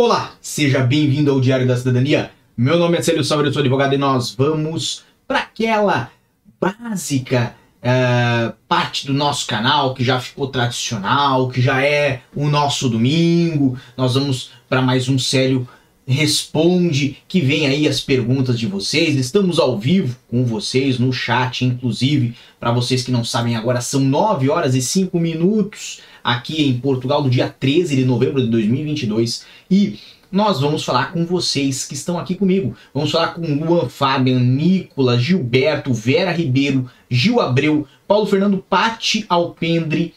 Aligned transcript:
Olá, 0.00 0.34
seja 0.40 0.78
bem-vindo 0.78 1.28
ao 1.28 1.40
Diário 1.40 1.66
da 1.66 1.76
Cidadania. 1.76 2.30
Meu 2.56 2.78
nome 2.78 2.96
é 2.96 3.02
Célio 3.02 3.24
Salve, 3.24 3.48
eu 3.48 3.52
sou 3.52 3.58
advogado 3.58 3.96
e 3.96 3.98
nós 3.98 4.32
vamos 4.32 5.02
para 5.26 5.40
aquela 5.40 6.08
básica 6.60 7.56
uh, 7.82 8.54
parte 8.68 9.08
do 9.08 9.12
nosso 9.12 9.44
canal 9.48 9.94
que 9.94 10.04
já 10.04 10.20
ficou 10.20 10.46
tradicional, 10.46 11.48
que 11.48 11.60
já 11.60 11.84
é 11.84 12.22
o 12.32 12.46
nosso 12.46 12.88
domingo. 12.88 13.76
Nós 13.96 14.14
vamos 14.14 14.52
para 14.68 14.80
mais 14.80 15.08
um 15.08 15.18
Célio 15.18 15.68
Responde, 16.10 17.18
que 17.28 17.38
vem 17.38 17.66
aí 17.66 17.86
as 17.86 18.00
perguntas 18.00 18.58
de 18.58 18.66
vocês. 18.66 19.14
Estamos 19.14 19.58
ao 19.58 19.78
vivo 19.78 20.16
com 20.26 20.42
vocês 20.42 20.98
no 20.98 21.12
chat, 21.12 21.66
inclusive, 21.66 22.34
para 22.58 22.72
vocês 22.72 23.02
que 23.02 23.12
não 23.12 23.22
sabem 23.22 23.56
agora, 23.56 23.82
são 23.82 24.00
9 24.00 24.48
horas 24.48 24.74
e 24.74 24.80
5 24.80 25.20
minutos 25.20 26.00
aqui 26.24 26.66
em 26.66 26.78
Portugal, 26.78 27.22
no 27.22 27.28
dia 27.28 27.50
13 27.50 27.94
de 27.94 28.06
novembro 28.06 28.40
de 28.40 28.48
2022. 28.48 29.44
E 29.70 29.98
nós 30.32 30.62
vamos 30.62 30.82
falar 30.82 31.12
com 31.12 31.26
vocês 31.26 31.84
que 31.84 31.92
estão 31.92 32.18
aqui 32.18 32.34
comigo. 32.34 32.74
Vamos 32.94 33.10
falar 33.10 33.34
com 33.34 33.42
Luan 33.42 33.90
Fabian, 33.90 34.40
Nicolas, 34.40 35.20
Gilberto, 35.20 35.92
Vera 35.92 36.32
Ribeiro, 36.32 36.90
Gil 37.10 37.38
Abreu, 37.38 37.86
Paulo 38.06 38.24
Fernando 38.24 38.64
Pati 38.66 39.26
Alpendre, 39.28 40.14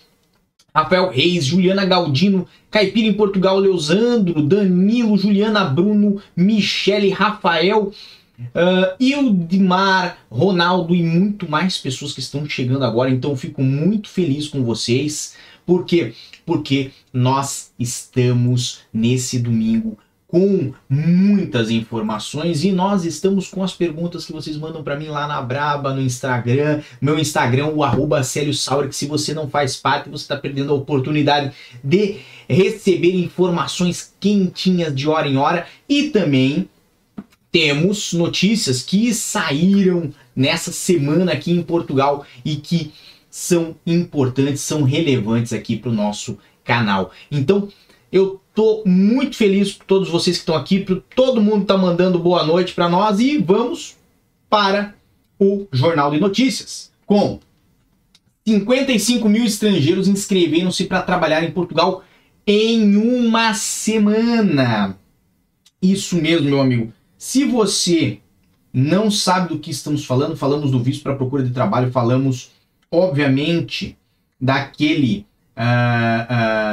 Rafael 0.74 1.10
Reis, 1.10 1.46
Juliana 1.46 1.86
Galdino, 1.86 2.48
Caipira 2.70 3.08
em 3.08 3.14
Portugal, 3.14 3.60
Leosandro, 3.60 4.42
Danilo, 4.42 5.18
Juliana 5.18 5.66
Bruno, 5.66 6.22
Michele, 6.36 7.10
Rafael, 7.10 7.92
uh, 8.40 8.96
Ildimar, 9.00 10.18
Ronaldo 10.30 10.96
e 10.96 11.04
muito 11.04 11.50
mais 11.50 11.78
pessoas 11.78 12.14
que 12.14 12.22
estão 12.22 12.48
chegando 12.48 12.86
agora. 12.86 13.10
Então 13.10 13.36
fico 13.36 13.62
muito 13.62 14.10
feliz 14.10 14.48
com 14.48 14.64
vocês. 14.64 15.36
Por 15.66 15.86
quê? 15.86 16.14
Porque 16.46 16.92
nós 17.14 17.72
estamos 17.78 18.80
nesse 18.94 19.40
domingo 19.40 19.98
com 20.32 20.72
muitas 20.90 21.70
informações 21.70 22.64
e 22.64 22.72
nós 22.72 23.04
estamos 23.04 23.50
com 23.50 23.62
as 23.62 23.74
perguntas 23.74 24.26
que 24.26 24.32
vocês 24.32 24.56
mandam 24.56 24.82
para 24.82 24.96
mim 24.96 25.08
lá 25.08 25.28
na 25.28 25.42
Braba, 25.42 25.94
no 25.94 26.02
Instagram, 26.02 26.82
meu 27.02 27.20
Instagram, 27.20 27.68
o 27.68 27.84
arroba 27.84 28.24
Célio 28.24 28.54
Sauer, 28.54 28.88
que 28.88 28.96
se 28.96 29.08
você 29.08 29.34
não 29.34 29.50
faz 29.50 29.76
parte, 29.76 30.10
você 30.10 30.24
está 30.24 30.38
perdendo 30.38 30.72
a 30.72 30.76
oportunidade 30.78 31.52
de 31.84 32.20
receber 32.48 33.14
informações 33.14 34.14
quentinhas 34.22 34.96
de 34.96 35.06
hora 35.08 35.28
em 35.28 35.36
hora 35.36 35.68
e 35.88 36.10
também 36.10 36.70
temos 37.52 38.14
notícias 38.14 38.82
que 38.82 39.14
saíram 39.14 40.14
nessa 40.34 40.72
semana 40.72 41.34
aqui 41.34 41.52
em 41.52 41.62
Portugal 41.62 42.26
e 42.46 42.56
que 42.56 42.94
são 43.30 43.76
importantes, 43.86 44.62
são 44.62 44.84
relevantes 44.84 45.52
aqui 45.52 45.76
para 45.76 45.90
o 45.90 45.94
nosso 45.94 46.38
canal. 46.64 47.12
Então, 47.30 47.68
eu 48.12 48.41
tô 48.54 48.84
muito 48.86 49.36
feliz 49.36 49.74
por 49.74 49.86
todos 49.86 50.10
vocês 50.10 50.38
que 50.38 50.42
estão 50.42 50.56
aqui, 50.56 50.86
todo 51.16 51.42
mundo 51.42 51.66
tá 51.66 51.78
mandando 51.78 52.20
boa 52.20 52.44
noite 52.44 52.74
para 52.74 52.90
nós 52.90 53.20
e 53.20 53.38
vamos 53.38 53.96
para 54.50 54.94
o 55.40 55.68
Jornal 55.72 56.12
de 56.12 56.20
Notícias 56.20 56.92
com 57.06 57.40
55 58.48 59.30
mil 59.30 59.46
estrangeiros 59.46 60.08
inscreveram-se 60.08 60.86
para 60.86 61.02
trabalhar 61.02 61.44
em 61.44 61.52
Portugal 61.52 62.04
em 62.46 62.96
uma 62.96 63.54
semana. 63.54 64.98
Isso 65.82 66.16
mesmo, 66.16 66.50
meu 66.50 66.62
amigo. 66.62 66.94
Se 67.18 67.46
você 67.46 68.20
não 68.74 69.12
sabe 69.12 69.50
do 69.50 69.60
que 69.60 69.72
estamos 69.72 70.06
falando, 70.06 70.36
falamos 70.36 70.72
do 70.72 70.80
visto 70.80 71.04
para 71.04 71.16
procura 71.16 71.44
de 71.44 71.52
trabalho, 71.52 71.92
falamos 71.92 72.52
obviamente, 72.92 73.98
daquele. 74.40 75.26
Uh, 75.56 75.62
uh, 75.62 76.71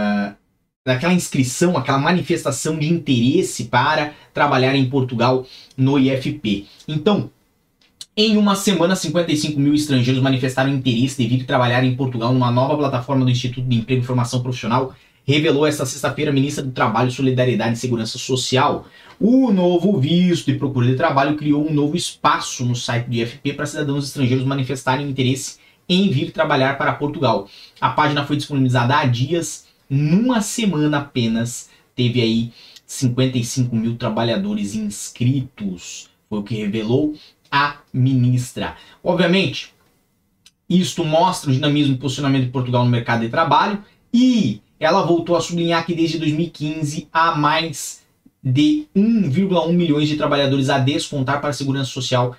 daquela 0.88 1.12
inscrição, 1.12 1.76
aquela 1.76 1.98
manifestação 1.98 2.78
de 2.78 2.88
interesse 2.88 3.64
para 3.64 4.14
trabalhar 4.32 4.74
em 4.74 4.88
Portugal 4.88 5.46
no 5.76 5.98
IFP. 5.98 6.66
Então, 6.88 7.30
em 8.16 8.38
uma 8.38 8.56
semana, 8.56 8.96
55 8.96 9.60
mil 9.60 9.74
estrangeiros 9.74 10.22
manifestaram 10.22 10.70
interesse 10.70 11.18
devido 11.18 11.46
trabalhar 11.46 11.84
em 11.84 11.94
Portugal 11.94 12.32
numa 12.32 12.50
nova 12.50 12.74
plataforma 12.74 13.22
do 13.22 13.30
Instituto 13.30 13.68
de 13.68 13.76
Emprego 13.76 14.02
e 14.02 14.06
Formação 14.06 14.42
Profissional, 14.42 14.94
revelou 15.26 15.66
esta 15.66 15.84
sexta-feira 15.84 16.30
a 16.30 16.34
ministra 16.34 16.64
do 16.64 16.72
Trabalho, 16.72 17.10
Solidariedade 17.10 17.74
e 17.74 17.78
Segurança 17.78 18.16
Social. 18.16 18.86
O 19.20 19.52
novo 19.52 20.00
visto 20.00 20.50
de 20.50 20.58
procura 20.58 20.86
de 20.86 20.96
trabalho 20.96 21.36
criou 21.36 21.68
um 21.68 21.72
novo 21.72 21.96
espaço 21.96 22.64
no 22.64 22.74
site 22.74 23.10
do 23.10 23.14
IFP 23.14 23.52
para 23.52 23.66
cidadãos 23.66 24.06
estrangeiros 24.06 24.46
manifestarem 24.46 25.06
interesse 25.06 25.58
em 25.86 26.10
vir 26.10 26.32
trabalhar 26.32 26.78
para 26.78 26.94
Portugal. 26.94 27.46
A 27.78 27.90
página 27.90 28.24
foi 28.24 28.36
disponibilizada 28.36 28.96
há 28.96 29.04
dias, 29.04 29.67
numa 29.88 30.40
semana 30.40 30.98
apenas, 30.98 31.70
teve 31.94 32.20
aí 32.20 32.52
55 32.86 33.74
mil 33.74 33.96
trabalhadores 33.96 34.74
inscritos, 34.74 36.08
foi 36.28 36.38
o 36.38 36.42
que 36.42 36.54
revelou 36.54 37.14
a 37.50 37.78
ministra. 37.92 38.76
Obviamente, 39.02 39.74
isto 40.68 41.04
mostra 41.04 41.50
o 41.50 41.52
dinamismo 41.52 41.94
e 41.94 41.98
posicionamento 41.98 42.44
de 42.44 42.50
Portugal 42.50 42.84
no 42.84 42.90
mercado 42.90 43.20
de 43.20 43.28
trabalho 43.28 43.82
e 44.12 44.60
ela 44.78 45.02
voltou 45.02 45.36
a 45.36 45.40
sublinhar 45.40 45.84
que 45.84 45.94
desde 45.94 46.18
2015 46.18 47.08
há 47.12 47.34
mais 47.34 48.02
de 48.42 48.86
1,1 48.94 49.72
milhões 49.72 50.08
de 50.08 50.16
trabalhadores 50.16 50.70
a 50.70 50.78
descontar 50.78 51.40
para 51.40 51.50
a 51.50 51.54
segurança 51.54 51.90
social, 51.90 52.36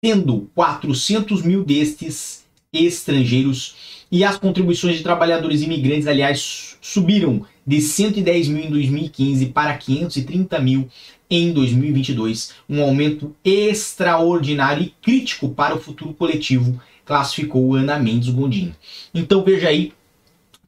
tendo 0.00 0.50
400 0.54 1.42
mil 1.42 1.64
destes 1.64 2.44
estrangeiros 2.72 3.99
e 4.10 4.24
as 4.24 4.36
contribuições 4.36 4.96
de 4.96 5.02
trabalhadores 5.02 5.62
imigrantes, 5.62 6.06
aliás, 6.06 6.76
subiram 6.80 7.46
de 7.66 7.80
110 7.80 8.48
mil 8.48 8.64
em 8.64 8.70
2015 8.70 9.46
para 9.46 9.76
530 9.76 10.58
mil 10.58 10.88
em 11.30 11.52
2022, 11.52 12.54
um 12.68 12.82
aumento 12.82 13.34
extraordinário 13.44 14.82
e 14.82 14.94
crítico 15.00 15.50
para 15.50 15.76
o 15.76 15.80
futuro 15.80 16.12
coletivo, 16.12 16.80
classificou 17.04 17.74
Ana 17.76 17.98
Mendes 17.98 18.30
Gondim. 18.30 18.74
Então 19.14 19.44
veja 19.44 19.68
aí, 19.68 19.92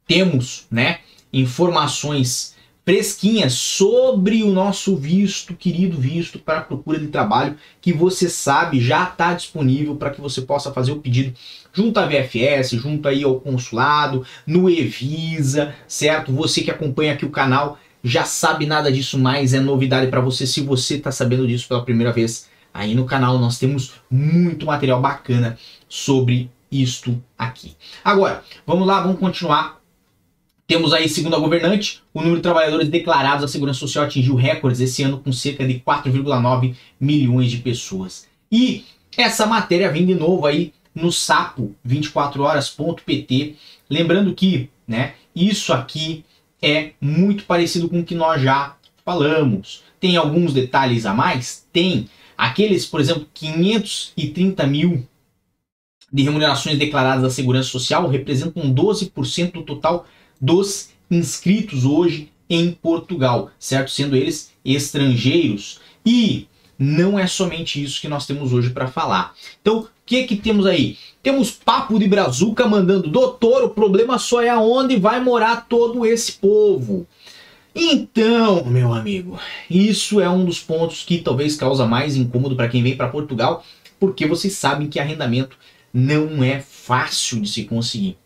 temos, 0.07 0.65
né, 0.71 0.99
informações 1.33 2.55
fresquinhas 2.85 3.53
sobre 3.53 4.43
o 4.43 4.51
nosso 4.51 4.95
visto, 4.95 5.55
querido 5.55 5.97
visto 5.97 6.37
para 6.37 6.61
procura 6.61 6.99
de 6.99 7.07
trabalho, 7.07 7.55
que 7.79 7.93
você 7.93 8.29
sabe 8.29 8.81
já 8.81 9.03
está 9.03 9.33
disponível 9.33 9.95
para 9.95 10.09
que 10.09 10.19
você 10.19 10.41
possa 10.41 10.71
fazer 10.73 10.91
o 10.91 10.99
pedido 10.99 11.33
junto 11.71 11.99
à 11.99 12.05
VFS, 12.05 12.71
junto 12.71 13.07
aí 13.07 13.23
ao 13.23 13.39
consulado, 13.39 14.25
no 14.45 14.69
Evisa, 14.69 15.73
certo? 15.87 16.33
Você 16.33 16.61
que 16.61 16.71
acompanha 16.71 17.13
aqui 17.13 17.25
o 17.25 17.31
canal 17.31 17.79
já 18.03 18.25
sabe 18.25 18.65
nada 18.65 18.91
disso 18.91 19.17
mais, 19.17 19.53
é 19.53 19.59
novidade 19.61 20.07
para 20.07 20.19
você 20.19 20.45
se 20.45 20.59
você 20.59 20.95
está 20.95 21.11
sabendo 21.11 21.47
disso 21.47 21.67
pela 21.69 21.85
primeira 21.85 22.11
vez. 22.11 22.49
Aí 22.73 22.93
no 22.93 23.05
canal 23.05 23.39
nós 23.39 23.57
temos 23.57 23.93
muito 24.11 24.65
material 24.65 24.99
bacana 24.99 25.57
sobre 25.87 26.51
isto 26.69 27.23
aqui. 27.37 27.75
Agora, 28.03 28.43
vamos 28.65 28.85
lá, 28.85 28.99
vamos 29.01 29.19
continuar 29.19 29.82
temos 30.73 30.91
aí, 30.91 31.07
segundo 31.07 31.35
a 31.35 31.39
governante, 31.39 32.01
o 32.11 32.19
número 32.19 32.37
de 32.37 32.41
trabalhadores 32.41 32.89
declarados 32.89 33.43
à 33.43 33.47
Segurança 33.47 33.77
Social 33.77 34.05
atingiu 34.05 34.33
recordes 34.33 34.81
esse 34.81 35.03
ano 35.03 35.19
com 35.19 35.31
cerca 35.31 35.63
de 35.67 35.75
4,9 35.75 36.73
milhões 36.99 37.51
de 37.51 37.57
pessoas. 37.57 38.27
E 38.51 38.83
essa 39.15 39.45
matéria 39.45 39.91
vem 39.91 40.03
de 40.03 40.15
novo 40.15 40.47
aí 40.47 40.73
no 40.95 41.09
sapo24horas.pt, 41.09 43.55
lembrando 43.87 44.33
que, 44.33 44.67
né, 44.87 45.13
isso 45.35 45.71
aqui 45.71 46.25
é 46.59 46.93
muito 46.99 47.43
parecido 47.43 47.87
com 47.87 47.99
o 47.99 48.03
que 48.03 48.15
nós 48.15 48.41
já 48.41 48.75
falamos. 49.05 49.83
Tem 49.99 50.17
alguns 50.17 50.53
detalhes 50.53 51.05
a 51.05 51.13
mais? 51.13 51.67
Tem. 51.71 52.09
Aqueles, 52.35 52.83
por 52.83 52.99
exemplo, 52.99 53.27
530 53.31 54.65
mil 54.65 55.07
de 56.11 56.23
remunerações 56.23 56.79
declaradas 56.79 57.23
à 57.23 57.29
Segurança 57.29 57.69
Social 57.69 58.07
representam 58.07 58.73
12% 58.73 59.51
do 59.51 59.61
total 59.61 60.07
dos 60.39 60.89
inscritos 61.09 61.85
hoje 61.85 62.31
em 62.49 62.71
Portugal, 62.71 63.51
certo? 63.59 63.91
Sendo 63.91 64.15
eles 64.15 64.51
estrangeiros. 64.63 65.79
E 66.05 66.47
não 66.77 67.17
é 67.17 67.27
somente 67.27 67.81
isso 67.81 68.01
que 68.01 68.07
nós 68.07 68.25
temos 68.25 68.51
hoje 68.51 68.69
para 68.69 68.87
falar. 68.87 69.33
Então, 69.61 69.79
o 69.79 69.87
que 70.05 70.23
que 70.23 70.35
temos 70.35 70.65
aí? 70.65 70.97
Temos 71.21 71.51
Papo 71.51 71.97
de 71.97 72.07
Brazuca 72.07 72.67
mandando, 72.67 73.09
doutor, 73.09 73.63
o 73.63 73.69
problema 73.69 74.17
só 74.19 74.41
é 74.41 74.49
aonde 74.49 74.97
vai 74.97 75.21
morar 75.21 75.67
todo 75.67 76.05
esse 76.05 76.33
povo. 76.33 77.07
Então, 77.75 78.65
meu 78.65 78.93
amigo, 78.93 79.39
isso 79.69 80.19
é 80.19 80.29
um 80.29 80.45
dos 80.45 80.59
pontos 80.59 81.03
que 81.03 81.17
talvez 81.19 81.55
causa 81.55 81.87
mais 81.87 82.15
incômodo 82.15 82.55
para 82.55 82.67
quem 82.67 82.83
vem 82.83 82.95
para 82.95 83.07
Portugal, 83.07 83.63
porque 83.99 84.27
vocês 84.27 84.53
sabem 84.53 84.87
que 84.87 84.99
arrendamento 84.99 85.57
não 85.91 86.43
é 86.43 86.59
fácil 86.59 87.41
de 87.41 87.49
se 87.49 87.63
conseguir. 87.63 88.17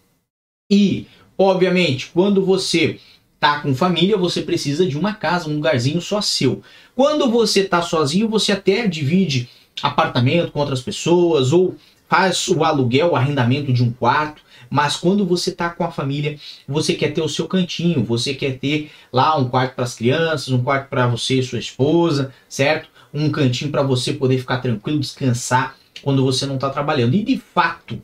E 0.69 1.05
Obviamente, 1.37 2.09
quando 2.13 2.43
você 2.43 2.99
tá 3.39 3.59
com 3.59 3.75
família, 3.75 4.17
você 4.17 4.41
precisa 4.41 4.85
de 4.87 4.97
uma 4.97 5.13
casa, 5.13 5.49
um 5.49 5.55
lugarzinho 5.55 6.01
só 6.01 6.21
seu. 6.21 6.63
Quando 6.95 7.29
você 7.29 7.63
tá 7.63 7.81
sozinho, 7.81 8.27
você 8.27 8.51
até 8.51 8.87
divide 8.87 9.47
apartamento 9.83 10.51
com 10.51 10.59
outras 10.59 10.81
pessoas 10.81 11.53
ou 11.53 11.75
faz 12.09 12.47
o 12.47 12.63
aluguel, 12.63 13.11
o 13.11 13.15
arrendamento 13.15 13.71
de 13.71 13.83
um 13.83 13.91
quarto, 13.91 14.41
Mas 14.69 14.95
quando 14.95 15.25
você 15.25 15.51
tá 15.51 15.69
com 15.69 15.83
a 15.83 15.91
família, 15.91 16.37
você 16.67 16.93
quer 16.93 17.13
ter 17.13 17.21
o 17.21 17.29
seu 17.29 17.47
cantinho, 17.47 18.03
você 18.03 18.33
quer 18.33 18.57
ter 18.59 18.91
lá 19.11 19.37
um 19.37 19.47
quarto 19.49 19.75
para 19.75 19.83
as 19.83 19.95
crianças, 19.95 20.49
um 20.49 20.63
quarto 20.63 20.89
para 20.89 21.07
você 21.07 21.35
e 21.39 21.43
sua 21.43 21.59
esposa, 21.59 22.33
certo? 22.49 22.89
Um 23.13 23.29
cantinho 23.29 23.71
para 23.71 23.81
você 23.81 24.13
poder 24.13 24.37
ficar 24.37 24.57
tranquilo, 24.57 24.99
descansar 24.99 25.75
quando 26.01 26.23
você 26.23 26.45
não 26.45 26.55
está 26.55 26.69
trabalhando. 26.69 27.15
E 27.15 27.23
de 27.23 27.37
fato, 27.37 28.01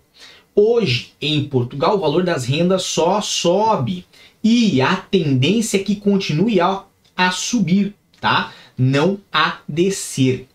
hoje 0.55 1.13
em 1.21 1.43
Portugal 1.45 1.95
o 1.95 1.99
valor 1.99 2.23
das 2.23 2.45
rendas 2.45 2.83
só 2.83 3.21
sobe 3.21 4.05
e 4.43 4.81
a 4.81 4.95
tendência 4.95 5.77
é 5.77 5.83
que 5.83 5.95
continue 5.95 6.59
a, 6.59 6.83
a 7.15 7.31
subir, 7.31 7.93
tá? 8.19 8.53
Não 8.77 9.19
a 9.31 9.59
descer. 9.67 10.47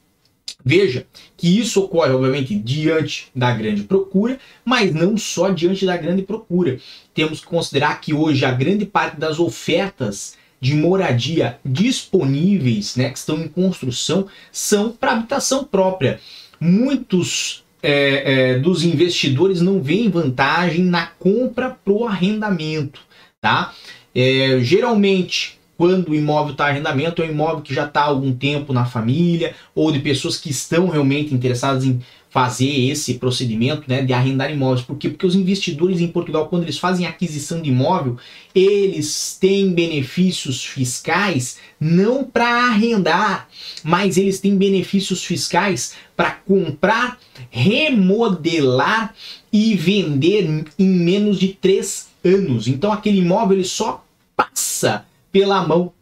Veja 0.65 1.07
que 1.37 1.59
isso 1.59 1.81
ocorre, 1.81 2.13
obviamente, 2.13 2.55
diante 2.55 3.29
da 3.35 3.53
grande 3.53 3.85
procura, 3.85 4.39
mas 4.65 4.93
não 4.93 5.17
só 5.17 5.49
diante 5.49 5.87
da 5.87 5.97
grande 5.97 6.23
procura. 6.23 6.79
Temos 7.15 7.41
que 7.41 7.47
considerar 7.47 8.01
que 8.01 8.13
hoje 8.13 8.45
a 8.45 8.51
grande 8.51 8.85
parte 8.85 9.19
das 9.19 9.39
ofertas 9.39 10.37
de 10.61 10.75
moradia 10.75 11.59
disponíveis, 11.65 12.97
né, 12.97 13.09
que 13.11 13.19
estão 13.19 13.41
em 13.41 13.49
construção, 13.49 14.27
são 14.53 14.91
para 14.91 15.13
habitação 15.13 15.65
própria. 15.65 16.21
Muitos 16.61 17.65
é, 17.83 18.53
é, 18.53 18.59
dos 18.59 18.85
investidores 18.85 19.61
não 19.61 19.81
veem 19.81 20.11
vantagem 20.11 20.85
na 20.85 21.07
compra 21.07 21.71
para 21.71 21.93
o 21.93 22.07
arrendamento, 22.07 23.01
tá? 23.41 23.73
É, 24.15 24.59
geralmente 24.61 25.59
quando 25.79 26.09
o 26.09 26.15
imóvel 26.15 26.53
está 26.53 26.67
arrendamento, 26.67 27.23
é 27.23 27.27
um 27.27 27.31
imóvel 27.31 27.61
que 27.61 27.73
já 27.73 27.87
está 27.87 28.01
há 28.01 28.07
algum 28.07 28.35
tempo 28.35 28.73
na 28.73 28.85
família, 28.85 29.55
ou 29.77 29.93
de 29.93 30.01
pessoas 30.01 30.37
que 30.37 30.51
estão 30.51 30.89
realmente 30.89 31.33
interessadas 31.33 31.85
em 31.85 32.01
fazer 32.31 32.91
esse 32.91 33.15
procedimento 33.15 33.85
né, 33.89 34.03
de 34.03 34.13
arrendar 34.13 34.51
imóveis. 34.53 34.85
Por 34.85 34.97
quê? 34.97 35.09
Porque 35.09 35.27
os 35.27 35.35
investidores 35.35 36.01
em 36.01 36.09
Portugal, 36.09 36.49
quando 36.49 36.65
eles 36.65 36.79
fazem 36.79 37.07
aquisição 37.07 37.63
de 37.63 37.71
imóvel, 37.71 38.19
eles 38.55 39.37
têm 39.41 39.73
benefícios 39.73 40.65
fiscais 40.65 41.59
não 41.81 42.25
para 42.25 42.67
arrendar, 42.67 43.49
mas 43.83 44.17
eles 44.17 44.41
têm 44.41 44.57
benefícios 44.57 45.25
fiscais 45.25 45.95
para 46.17 46.33
comprar, 46.33 47.19
remodelar 47.51 49.15
e 49.53 49.75
vender 49.75 50.65
em 50.79 50.89
menos 50.89 51.39
de 51.39 51.49
três 51.49 52.09
anos. 52.25 52.69
Então 52.69 52.93
aquele 52.93 53.21
imóvel 53.21 53.57
ele 53.57 53.65
só 53.65 54.05
passa 54.37 55.07
pela 55.33 55.67
mão 55.67 55.93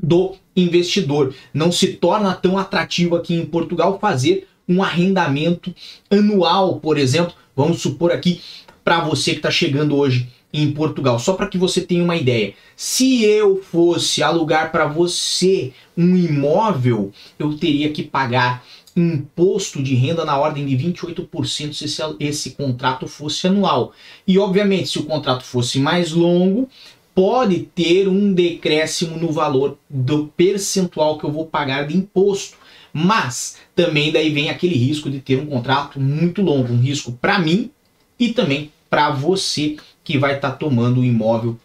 do 0.00 0.36
investidor. 0.54 1.34
Não 1.52 1.72
se 1.72 1.88
torna 1.88 2.34
tão 2.34 2.56
atrativo 2.56 3.16
aqui 3.16 3.34
em 3.34 3.44
Portugal 3.44 3.98
fazer 3.98 4.46
um 4.68 4.82
arrendamento 4.82 5.74
anual, 6.10 6.80
por 6.80 6.98
exemplo. 6.98 7.34
Vamos 7.54 7.80
supor 7.80 8.12
aqui 8.12 8.40
para 8.84 9.00
você 9.00 9.32
que 9.32 9.38
está 9.38 9.50
chegando 9.50 9.96
hoje 9.96 10.28
em 10.52 10.70
Portugal, 10.72 11.18
só 11.18 11.34
para 11.34 11.48
que 11.48 11.58
você 11.58 11.80
tenha 11.80 12.02
uma 12.02 12.16
ideia. 12.16 12.54
Se 12.74 13.24
eu 13.24 13.62
fosse 13.62 14.22
alugar 14.22 14.72
para 14.72 14.86
você 14.86 15.72
um 15.96 16.16
imóvel, 16.16 17.12
eu 17.38 17.56
teria 17.56 17.90
que 17.90 18.02
pagar 18.02 18.64
imposto 18.96 19.82
de 19.82 19.94
renda 19.94 20.24
na 20.24 20.38
ordem 20.38 20.64
de 20.64 20.74
28% 20.76 21.74
se 21.74 21.84
esse, 21.84 22.02
esse 22.18 22.50
contrato 22.52 23.06
fosse 23.06 23.46
anual. 23.46 23.92
E 24.26 24.38
obviamente, 24.38 24.88
se 24.88 24.98
o 24.98 25.04
contrato 25.04 25.44
fosse 25.44 25.78
mais 25.78 26.12
longo, 26.12 26.68
pode 27.14 27.60
ter 27.74 28.08
um 28.08 28.32
decréscimo 28.32 29.16
no 29.18 29.30
valor 29.30 29.78
do 29.88 30.28
percentual 30.36 31.18
que 31.18 31.24
eu 31.24 31.32
vou 31.32 31.46
pagar 31.46 31.86
de 31.86 31.96
imposto. 31.96 32.56
Mas 32.98 33.58
também 33.74 34.10
daí 34.10 34.30
vem 34.30 34.48
aquele 34.48 34.74
risco 34.74 35.10
de 35.10 35.20
ter 35.20 35.38
um 35.38 35.44
contrato 35.44 36.00
muito 36.00 36.40
longo, 36.40 36.72
um 36.72 36.80
risco 36.80 37.12
para 37.12 37.38
mim 37.38 37.70
e 38.18 38.32
também 38.32 38.72
para 38.88 39.10
você 39.10 39.76
que 40.02 40.16
vai 40.16 40.36
estar 40.36 40.52
tá 40.52 40.56
tomando 40.56 41.00
o 41.00 41.04
imóvel 41.04 41.58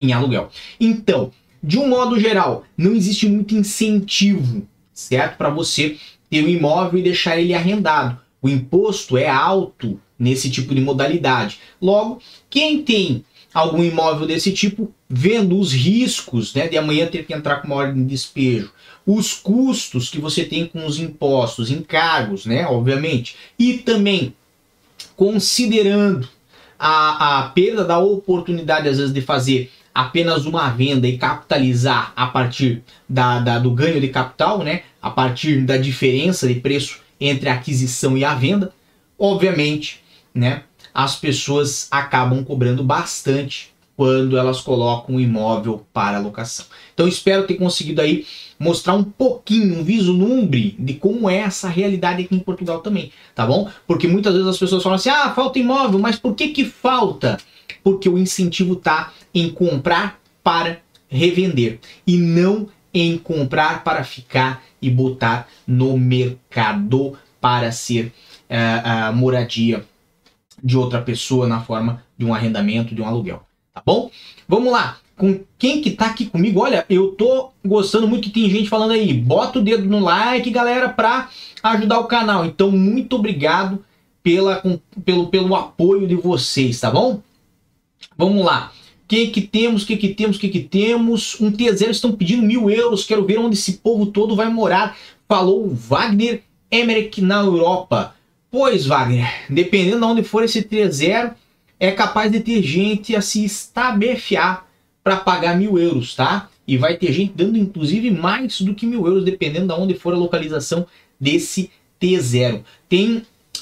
em 0.00 0.12
aluguel. 0.12 0.50
Então, 0.78 1.32
de 1.60 1.80
um 1.80 1.88
modo 1.88 2.16
geral, 2.16 2.62
não 2.78 2.94
existe 2.94 3.28
muito 3.28 3.56
incentivo, 3.56 4.64
certo, 4.92 5.36
para 5.36 5.50
você 5.50 5.96
ter 6.30 6.44
um 6.44 6.48
imóvel 6.48 7.00
e 7.00 7.02
deixar 7.02 7.36
ele 7.40 7.54
arrendado. 7.54 8.20
O 8.40 8.48
imposto 8.48 9.16
é 9.16 9.28
alto 9.28 10.00
nesse 10.16 10.48
tipo 10.48 10.72
de 10.76 10.80
modalidade. 10.80 11.58
Logo, 11.80 12.20
quem 12.48 12.84
tem 12.84 13.24
algum 13.52 13.82
imóvel 13.82 14.28
desse 14.28 14.52
tipo, 14.52 14.94
vendo 15.10 15.58
os 15.58 15.72
riscos 15.72 16.54
né, 16.54 16.68
de 16.68 16.78
amanhã 16.78 17.08
ter 17.08 17.26
que 17.26 17.34
entrar 17.34 17.56
com 17.56 17.66
uma 17.66 17.76
ordem 17.76 18.04
de 18.04 18.10
despejo, 18.10 18.72
os 19.06 19.34
custos 19.34 20.08
que 20.08 20.20
você 20.20 20.44
tem 20.44 20.66
com 20.66 20.86
os 20.86 20.98
impostos, 20.98 21.70
encargos, 21.70 22.46
né, 22.46 22.66
obviamente, 22.66 23.36
e 23.58 23.78
também 23.78 24.34
considerando 25.16 26.28
a, 26.78 27.40
a 27.40 27.48
perda 27.48 27.84
da 27.84 27.98
oportunidade, 27.98 28.88
às 28.88 28.98
vezes, 28.98 29.12
de 29.12 29.20
fazer 29.20 29.70
apenas 29.94 30.46
uma 30.46 30.70
venda 30.70 31.06
e 31.06 31.18
capitalizar 31.18 32.12
a 32.16 32.26
partir 32.26 32.82
da, 33.08 33.38
da, 33.40 33.58
do 33.58 33.70
ganho 33.70 34.00
de 34.00 34.08
capital, 34.08 34.62
né, 34.62 34.82
a 35.00 35.10
partir 35.10 35.60
da 35.62 35.76
diferença 35.76 36.46
de 36.46 36.54
preço 36.54 37.00
entre 37.20 37.48
a 37.48 37.54
aquisição 37.54 38.16
e 38.16 38.24
a 38.24 38.34
venda, 38.34 38.72
obviamente, 39.18 40.02
né, 40.34 40.62
as 40.94 41.16
pessoas 41.16 41.88
acabam 41.90 42.44
cobrando 42.44 42.82
bastante 42.82 43.72
quando 43.96 44.36
elas 44.36 44.60
colocam 44.60 45.16
o 45.16 45.20
imóvel 45.20 45.86
para 45.92 46.18
locação. 46.18 46.66
Então 46.94 47.06
espero 47.06 47.46
ter 47.46 47.54
conseguido 47.54 48.00
aí 48.00 48.26
mostrar 48.62 48.94
um 48.94 49.02
pouquinho, 49.04 49.80
um 49.80 49.84
vislumbre 49.84 50.76
de 50.78 50.94
como 50.94 51.28
é 51.28 51.38
essa 51.38 51.68
realidade 51.68 52.22
aqui 52.22 52.34
em 52.34 52.38
Portugal 52.38 52.80
também, 52.80 53.10
tá 53.34 53.44
bom? 53.46 53.68
Porque 53.86 54.06
muitas 54.06 54.32
vezes 54.32 54.48
as 54.48 54.58
pessoas 54.58 54.82
falam 54.82 54.96
assim: 54.96 55.10
"Ah, 55.10 55.32
falta 55.34 55.58
imóvel", 55.58 55.98
mas 55.98 56.18
por 56.18 56.34
que 56.34 56.48
que 56.48 56.64
falta? 56.64 57.38
Porque 57.82 58.08
o 58.08 58.16
incentivo 58.16 58.76
tá 58.76 59.12
em 59.34 59.50
comprar 59.50 60.20
para 60.42 60.80
revender 61.08 61.80
e 62.06 62.16
não 62.16 62.68
em 62.94 63.18
comprar 63.18 63.82
para 63.82 64.04
ficar 64.04 64.62
e 64.80 64.90
botar 64.90 65.48
no 65.66 65.96
mercado 65.96 67.16
para 67.40 67.72
ser 67.72 68.12
uh, 68.50 69.10
uh, 69.10 69.16
moradia 69.16 69.84
de 70.62 70.76
outra 70.76 71.00
pessoa 71.02 71.46
na 71.46 71.60
forma 71.60 72.04
de 72.16 72.24
um 72.24 72.34
arrendamento, 72.34 72.94
de 72.94 73.02
um 73.02 73.06
aluguel. 73.06 73.42
Tá 73.74 73.82
bom? 73.84 74.10
Vamos 74.46 74.72
lá. 74.72 74.98
Com 75.22 75.38
quem 75.56 75.80
que 75.80 75.92
tá 75.92 76.06
aqui 76.06 76.26
comigo? 76.26 76.58
Olha, 76.58 76.84
eu 76.90 77.12
tô 77.12 77.52
gostando 77.64 78.08
muito 78.08 78.24
que 78.24 78.34
tem 78.34 78.50
gente 78.50 78.68
falando 78.68 78.90
aí. 78.90 79.14
Bota 79.14 79.60
o 79.60 79.62
dedo 79.62 79.88
no 79.88 80.00
like, 80.00 80.50
galera, 80.50 80.88
para 80.88 81.28
ajudar 81.62 82.00
o 82.00 82.08
canal. 82.08 82.44
Então, 82.44 82.72
muito 82.72 83.14
obrigado 83.14 83.84
pela, 84.20 84.56
com, 84.56 84.80
pelo, 85.04 85.28
pelo 85.28 85.54
apoio 85.54 86.08
de 86.08 86.16
vocês, 86.16 86.80
tá 86.80 86.90
bom? 86.90 87.22
Vamos 88.18 88.44
lá. 88.44 88.72
Quem 89.06 89.30
que 89.30 89.40
temos, 89.40 89.84
que 89.84 89.96
que 89.96 90.08
temos, 90.08 90.38
que 90.38 90.48
que 90.48 90.58
temos? 90.58 91.40
Um 91.40 91.52
T0 91.52 91.90
estão 91.90 92.10
pedindo 92.10 92.42
mil 92.42 92.68
euros. 92.68 93.04
Quero 93.04 93.24
ver 93.24 93.38
onde 93.38 93.54
esse 93.54 93.74
povo 93.74 94.06
todo 94.06 94.34
vai 94.34 94.48
morar. 94.48 94.96
Falou 95.28 95.68
Wagner 95.68 96.42
Emmerich 96.68 97.22
na 97.22 97.42
Europa. 97.42 98.16
Pois, 98.50 98.86
Wagner, 98.86 99.32
dependendo 99.48 99.98
de 99.98 100.04
onde 100.04 100.24
for 100.24 100.42
esse 100.42 100.62
3-0, 100.62 101.32
é 101.78 101.92
capaz 101.92 102.32
de 102.32 102.40
ter 102.40 102.60
gente 102.60 103.14
a 103.14 103.22
se 103.22 103.44
estabefiar 103.44 104.71
para 105.02 105.16
pagar 105.16 105.56
mil 105.56 105.78
euros, 105.78 106.14
tá? 106.14 106.48
E 106.66 106.76
vai 106.76 106.96
ter 106.96 107.12
gente 107.12 107.32
dando 107.34 107.58
inclusive 107.58 108.10
mais 108.10 108.60
do 108.60 108.74
que 108.74 108.86
mil 108.86 109.06
euros, 109.06 109.24
dependendo 109.24 109.66
de 109.66 109.80
onde 109.80 109.94
for 109.94 110.14
a 110.14 110.16
localização 110.16 110.86
desse 111.18 111.70
T0. 112.00 112.62
Tem 112.88 113.18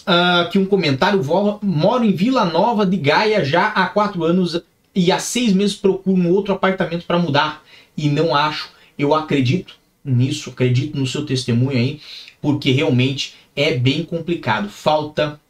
uh, 0.06 0.42
aqui 0.42 0.58
um 0.58 0.66
comentário: 0.66 1.22
moro 1.62 2.04
em 2.04 2.12
Vila 2.12 2.44
Nova 2.44 2.84
de 2.84 2.96
Gaia 2.96 3.44
já 3.44 3.68
há 3.68 3.86
quatro 3.86 4.24
anos 4.24 4.60
e 4.94 5.10
há 5.12 5.18
seis 5.18 5.52
meses 5.52 5.76
procuro 5.76 6.16
um 6.16 6.30
outro 6.30 6.52
apartamento 6.52 7.06
para 7.06 7.18
mudar 7.18 7.62
e 7.96 8.08
não 8.08 8.34
acho. 8.34 8.70
Eu 8.98 9.14
acredito 9.14 9.76
nisso, 10.04 10.50
acredito 10.50 10.98
no 10.98 11.06
seu 11.06 11.24
testemunho 11.24 11.76
aí, 11.76 12.00
porque 12.40 12.70
realmente 12.70 13.34
é 13.54 13.74
bem 13.74 14.04
complicado. 14.04 14.68
Falta 14.68 15.40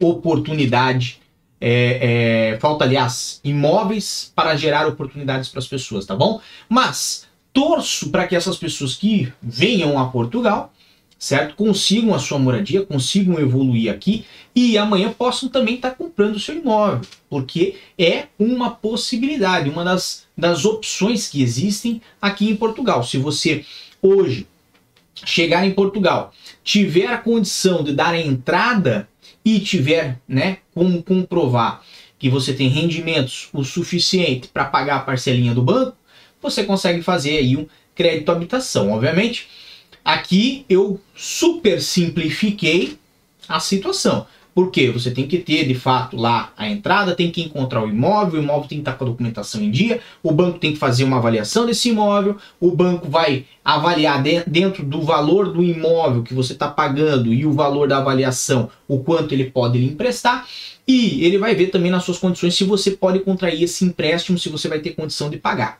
oportunidade, 0.00 1.20
é, 1.60 2.52
é, 2.52 2.58
falta, 2.60 2.84
aliás, 2.84 3.40
imóveis 3.42 4.32
para 4.34 4.56
gerar 4.56 4.86
oportunidades 4.86 5.48
para 5.48 5.58
as 5.58 5.66
pessoas, 5.66 6.06
tá 6.06 6.14
bom? 6.14 6.40
Mas 6.68 7.26
torço 7.52 8.10
para 8.10 8.26
que 8.26 8.36
essas 8.36 8.56
pessoas 8.56 8.94
que 8.94 9.32
venham 9.42 9.98
a 9.98 10.06
Portugal, 10.06 10.72
certo, 11.18 11.56
consigam 11.56 12.14
a 12.14 12.18
sua 12.18 12.38
moradia, 12.38 12.86
consigam 12.86 13.38
evoluir 13.40 13.92
aqui 13.92 14.24
e 14.54 14.78
amanhã 14.78 15.12
possam 15.12 15.48
também 15.48 15.74
estar 15.74 15.90
tá 15.90 15.96
comprando 15.96 16.36
o 16.36 16.40
seu 16.40 16.56
imóvel, 16.56 17.00
porque 17.28 17.76
é 17.98 18.26
uma 18.38 18.70
possibilidade, 18.70 19.68
uma 19.68 19.84
das, 19.84 20.26
das 20.36 20.64
opções 20.64 21.28
que 21.28 21.42
existem 21.42 22.00
aqui 22.22 22.48
em 22.48 22.56
Portugal. 22.56 23.02
Se 23.02 23.18
você 23.18 23.64
hoje 24.00 24.46
chegar 25.24 25.66
em 25.66 25.72
Portugal, 25.72 26.32
tiver 26.62 27.06
a 27.06 27.18
condição 27.18 27.82
de 27.82 27.92
dar 27.92 28.14
a 28.14 28.20
entrada 28.20 29.08
e 29.54 29.60
tiver, 29.60 30.20
né, 30.28 30.58
como 30.74 31.02
comprovar 31.02 31.82
que 32.18 32.28
você 32.28 32.52
tem 32.52 32.68
rendimentos 32.68 33.48
o 33.52 33.64
suficiente 33.64 34.48
para 34.48 34.66
pagar 34.66 34.96
a 34.96 35.00
parcelinha 35.00 35.54
do 35.54 35.62
banco, 35.62 35.96
você 36.42 36.64
consegue 36.64 37.00
fazer 37.00 37.38
aí 37.38 37.56
um 37.56 37.66
crédito 37.94 38.30
habitação. 38.30 38.92
Obviamente, 38.92 39.48
aqui 40.04 40.66
eu 40.68 41.00
super 41.16 41.80
simplifiquei 41.80 42.98
a 43.48 43.58
situação. 43.58 44.26
Por 44.58 44.72
quê? 44.72 44.90
Você 44.90 45.12
tem 45.12 45.24
que 45.24 45.38
ter, 45.38 45.68
de 45.68 45.74
fato, 45.76 46.16
lá 46.16 46.52
a 46.56 46.68
entrada, 46.68 47.14
tem 47.14 47.30
que 47.30 47.40
encontrar 47.40 47.84
o 47.84 47.88
imóvel, 47.88 48.40
o 48.40 48.42
imóvel 48.42 48.68
tem 48.68 48.78
que 48.78 48.82
estar 48.82 48.94
com 48.94 49.04
a 49.04 49.06
documentação 49.06 49.62
em 49.62 49.70
dia, 49.70 50.00
o 50.20 50.32
banco 50.32 50.58
tem 50.58 50.72
que 50.72 50.80
fazer 50.80 51.04
uma 51.04 51.18
avaliação 51.18 51.64
desse 51.64 51.90
imóvel, 51.90 52.36
o 52.58 52.72
banco 52.72 53.08
vai 53.08 53.44
avaliar 53.64 54.20
dentro 54.48 54.84
do 54.84 55.00
valor 55.00 55.52
do 55.52 55.62
imóvel 55.62 56.24
que 56.24 56.34
você 56.34 56.54
está 56.54 56.66
pagando 56.66 57.32
e 57.32 57.46
o 57.46 57.52
valor 57.52 57.86
da 57.86 57.98
avaliação, 57.98 58.68
o 58.88 58.98
quanto 58.98 59.32
ele 59.32 59.44
pode 59.44 59.78
lhe 59.78 59.86
emprestar, 59.86 60.44
e 60.88 61.24
ele 61.24 61.38
vai 61.38 61.54
ver 61.54 61.68
também 61.68 61.92
nas 61.92 62.02
suas 62.02 62.18
condições 62.18 62.56
se 62.56 62.64
você 62.64 62.90
pode 62.90 63.20
contrair 63.20 63.62
esse 63.62 63.84
empréstimo, 63.84 64.40
se 64.40 64.48
você 64.48 64.66
vai 64.66 64.80
ter 64.80 64.90
condição 64.90 65.30
de 65.30 65.36
pagar. 65.36 65.78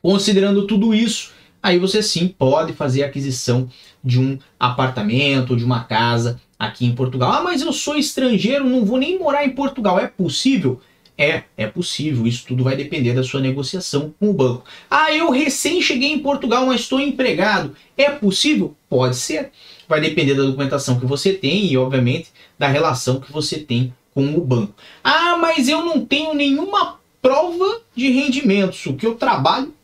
Considerando 0.00 0.66
tudo 0.66 0.94
isso, 0.94 1.30
aí 1.62 1.78
você 1.78 2.02
sim 2.02 2.26
pode 2.26 2.72
fazer 2.72 3.02
a 3.02 3.06
aquisição 3.06 3.68
de 4.02 4.18
um 4.18 4.38
apartamento, 4.58 5.54
de 5.54 5.62
uma 5.62 5.84
casa 5.84 6.40
aqui 6.58 6.84
em 6.86 6.94
Portugal. 6.94 7.32
Ah, 7.32 7.42
mas 7.42 7.62
eu 7.62 7.72
sou 7.72 7.96
estrangeiro, 7.96 8.68
não 8.68 8.84
vou 8.84 8.98
nem 8.98 9.18
morar 9.18 9.44
em 9.44 9.50
Portugal. 9.50 9.98
É 9.98 10.06
possível? 10.06 10.80
É, 11.16 11.42
é 11.56 11.66
possível. 11.66 12.26
Isso 12.26 12.44
tudo 12.46 12.64
vai 12.64 12.76
depender 12.76 13.12
da 13.12 13.24
sua 13.24 13.40
negociação 13.40 14.14
com 14.18 14.30
o 14.30 14.32
banco. 14.32 14.64
Ah, 14.90 15.12
eu 15.12 15.30
recém 15.30 15.82
cheguei 15.82 16.12
em 16.12 16.18
Portugal, 16.18 16.66
mas 16.66 16.82
estou 16.82 17.00
empregado. 17.00 17.76
É 17.96 18.10
possível? 18.10 18.76
Pode 18.88 19.16
ser. 19.16 19.50
Vai 19.88 20.00
depender 20.00 20.34
da 20.34 20.44
documentação 20.44 20.98
que 20.98 21.06
você 21.06 21.32
tem 21.32 21.66
e, 21.66 21.76
obviamente, 21.76 22.30
da 22.58 22.68
relação 22.68 23.20
que 23.20 23.32
você 23.32 23.58
tem 23.58 23.92
com 24.14 24.34
o 24.34 24.40
banco. 24.40 24.74
Ah, 25.02 25.36
mas 25.36 25.68
eu 25.68 25.84
não 25.84 26.04
tenho 26.04 26.34
nenhuma 26.34 26.98
prova 27.20 27.80
de 27.94 28.10
rendimentos. 28.10 28.84
O 28.86 28.94
que 28.94 29.06
eu 29.06 29.14
trabalho 29.16 29.74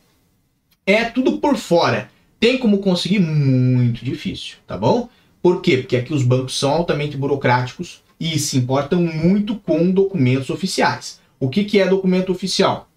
é 0.85 1.05
tudo 1.05 1.37
por 1.39 1.57
fora. 1.57 2.09
Tem 2.39 2.57
como 2.57 2.77
conseguir? 2.77 3.19
Muito 3.19 4.05
difícil, 4.05 4.57
tá 4.67 4.77
bom? 4.77 5.09
Por 5.45 5.61
quê? 5.61 5.77
Porque 5.77 5.95
aqui 5.95 6.11
os 6.11 6.23
bancos 6.23 6.57
são 6.57 6.71
altamente 6.71 7.15
burocráticos 7.15 8.01
e 8.19 8.39
se 8.39 8.57
importam 8.57 8.99
muito 8.99 9.53
com 9.53 9.91
documentos 9.91 10.49
oficiais. 10.49 11.19
O 11.39 11.49
que, 11.49 11.63
que 11.63 11.79
é 11.79 11.87
documento 11.87 12.31
oficial? 12.31 12.89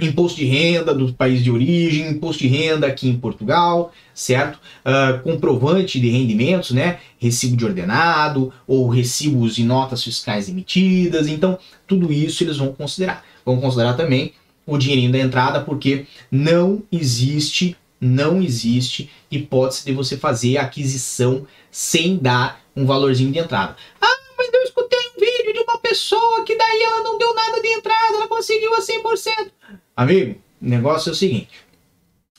Imposto 0.00 0.38
de 0.38 0.44
renda 0.44 0.94
do 0.94 1.12
país 1.12 1.42
de 1.42 1.50
origem, 1.50 2.10
imposto 2.10 2.44
de 2.44 2.48
renda 2.48 2.86
aqui 2.86 3.08
em 3.08 3.18
Portugal, 3.18 3.92
certo? 4.14 4.60
Uh, 4.86 5.20
comprovante 5.24 5.98
de 5.98 6.08
rendimentos, 6.08 6.70
né? 6.70 7.00
Recibo 7.18 7.56
de 7.56 7.64
ordenado 7.64 8.52
ou 8.68 8.86
recibos 8.86 9.58
e 9.58 9.64
notas 9.64 10.04
fiscais 10.04 10.48
emitidas. 10.48 11.26
Então, 11.26 11.58
tudo 11.88 12.12
isso 12.12 12.44
eles 12.44 12.56
vão 12.56 12.72
considerar. 12.72 13.24
Vão 13.44 13.60
considerar 13.60 13.94
também 13.94 14.32
o 14.64 14.78
dinheirinho 14.78 15.10
da 15.10 15.18
entrada, 15.18 15.60
porque 15.60 16.06
não 16.30 16.84
existe, 16.92 17.76
não 18.00 18.42
existe 18.42 19.10
hipótese 19.30 19.84
de 19.84 19.92
você 19.92 20.16
fazer 20.16 20.58
a 20.58 20.62
aquisição 20.62 21.46
sem 21.70 22.16
dar 22.16 22.62
um 22.76 22.84
valorzinho 22.84 23.32
de 23.32 23.38
entrada. 23.38 23.76
Ah, 24.00 24.18
mas 24.36 24.52
eu 24.52 24.62
escutei 24.62 24.98
um 25.16 25.20
vídeo 25.20 25.52
de 25.52 25.60
uma 25.60 25.78
pessoa 25.78 26.44
que 26.44 26.56
daí 26.56 26.82
ela 26.82 27.02
não 27.02 27.18
deu 27.18 27.34
nada 27.34 27.60
de 27.60 27.68
entrada, 27.68 28.14
ela 28.14 28.28
conseguiu 28.28 28.74
a 28.74 28.80
100%. 28.80 29.50
Amigo, 29.96 30.40
o 30.60 30.68
negócio 30.68 31.10
é 31.10 31.12
o 31.12 31.16
seguinte: 31.16 31.50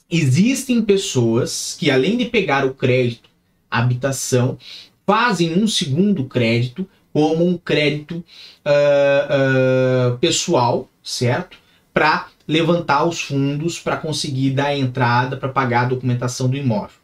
existem 0.10 0.82
pessoas 0.82 1.76
que 1.80 1.90
além 1.90 2.18
de 2.18 2.26
pegar 2.26 2.66
o 2.66 2.74
crédito 2.74 3.30
habitação, 3.70 4.58
fazem 5.06 5.62
um 5.62 5.68
segundo 5.68 6.26
crédito 6.26 6.88
como 7.12 7.46
um 7.46 7.58
crédito 7.58 8.24
uh, 8.66 10.14
uh, 10.14 10.18
pessoal, 10.18 10.90
certo? 11.04 11.58
para 11.96 12.28
levantar 12.48 13.06
os 13.06 13.22
fundos 13.22 13.80
para 13.80 13.98
conseguir 13.98 14.52
dar 14.52 14.78
entrada 14.78 15.38
para 15.38 15.50
pagar 15.50 15.82
a 15.82 15.90
documentação 15.90 16.50
do 16.50 16.58
imóvel. 16.58 16.98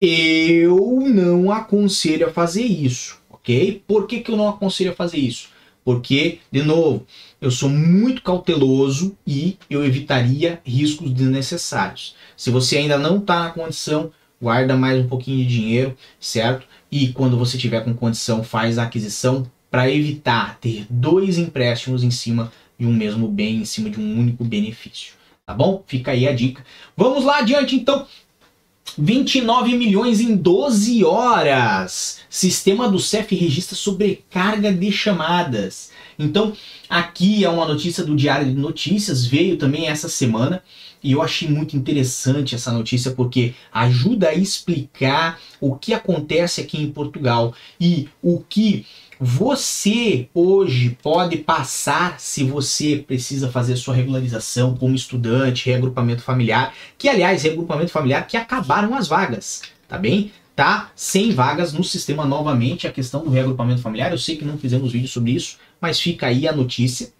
Eu 0.00 1.00
não 1.06 1.52
aconselho 1.52 2.26
a 2.26 2.32
fazer 2.32 2.62
isso, 2.62 3.18
ok? 3.30 3.82
Por 3.86 4.06
que, 4.06 4.20
que 4.20 4.30
eu 4.30 4.36
não 4.36 4.48
aconselho 4.48 4.92
a 4.92 4.94
fazer 4.94 5.18
isso? 5.18 5.48
Porque, 5.84 6.38
de 6.50 6.62
novo, 6.62 7.06
eu 7.40 7.50
sou 7.50 7.68
muito 7.68 8.22
cauteloso 8.22 9.16
e 9.26 9.56
eu 9.68 9.84
evitaria 9.84 10.60
riscos 10.64 11.12
desnecessários. 11.12 12.14
Se 12.36 12.50
você 12.50 12.78
ainda 12.78 12.98
não 12.98 13.18
está 13.18 13.44
na 13.44 13.50
condição, 13.50 14.10
guarda 14.40 14.76
mais 14.76 14.98
um 14.98 15.08
pouquinho 15.08 15.38
de 15.38 15.54
dinheiro, 15.54 15.96
certo? 16.18 16.66
E 16.90 17.08
quando 17.08 17.36
você 17.36 17.58
tiver 17.58 17.84
com 17.84 17.94
condição, 17.94 18.42
faz 18.42 18.78
a 18.78 18.84
aquisição 18.84 19.46
para 19.70 19.90
evitar 19.90 20.58
ter 20.58 20.86
dois 20.90 21.38
empréstimos 21.38 22.02
em 22.02 22.10
cima 22.10 22.52
de 22.80 22.86
um 22.86 22.92
mesmo 22.92 23.28
bem 23.28 23.56
em 23.56 23.64
cima 23.66 23.90
de 23.90 24.00
um 24.00 24.18
único 24.18 24.42
benefício. 24.42 25.12
Tá 25.44 25.52
bom? 25.52 25.84
Fica 25.86 26.12
aí 26.12 26.26
a 26.26 26.32
dica. 26.32 26.64
Vamos 26.96 27.24
lá 27.24 27.38
adiante 27.38 27.76
então. 27.76 28.06
29 28.96 29.76
milhões 29.76 30.20
em 30.20 30.34
12 30.34 31.04
horas. 31.04 32.20
Sistema 32.28 32.88
do 32.88 32.98
CEF 32.98 33.34
registra 33.36 33.76
sobrecarga 33.76 34.72
de 34.72 34.90
chamadas. 34.90 35.90
Então, 36.18 36.54
aqui 36.88 37.44
é 37.44 37.48
uma 37.48 37.66
notícia 37.66 38.04
do 38.04 38.16
Diário 38.16 38.46
de 38.46 38.58
Notícias, 38.58 39.24
veio 39.24 39.56
também 39.56 39.86
essa 39.86 40.08
semana. 40.08 40.62
E 41.02 41.12
eu 41.12 41.22
achei 41.22 41.48
muito 41.48 41.76
interessante 41.76 42.54
essa 42.54 42.72
notícia 42.72 43.10
porque 43.12 43.54
ajuda 43.72 44.28
a 44.28 44.34
explicar 44.34 45.40
o 45.60 45.76
que 45.76 45.94
acontece 45.94 46.60
aqui 46.60 46.78
em 46.78 46.90
Portugal 46.90 47.54
e 47.80 48.08
o 48.22 48.40
que 48.40 48.84
você 49.22 50.30
hoje 50.32 50.96
pode 51.02 51.36
passar 51.36 52.18
se 52.18 52.42
você 52.42 53.04
precisa 53.06 53.50
fazer 53.50 53.76
sua 53.76 53.94
regularização 53.94 54.74
como 54.74 54.94
estudante, 54.94 55.66
reagrupamento 55.66 56.22
familiar, 56.22 56.72
que 56.96 57.06
aliás, 57.06 57.42
reagrupamento 57.42 57.90
familiar 57.90 58.26
que 58.26 58.38
acabaram 58.38 58.94
as 58.94 59.06
vagas, 59.06 59.60
tá 59.86 59.98
bem? 59.98 60.32
Tá 60.56 60.90
sem 60.96 61.32
vagas 61.32 61.74
no 61.74 61.84
sistema 61.84 62.24
novamente 62.24 62.86
a 62.86 62.92
questão 62.92 63.22
do 63.22 63.28
reagrupamento 63.28 63.82
familiar. 63.82 64.10
Eu 64.10 64.18
sei 64.18 64.36
que 64.36 64.44
não 64.44 64.56
fizemos 64.56 64.92
vídeo 64.92 65.08
sobre 65.08 65.32
isso, 65.32 65.58
mas 65.78 66.00
fica 66.00 66.26
aí 66.26 66.48
a 66.48 66.52
notícia. 66.52 67.12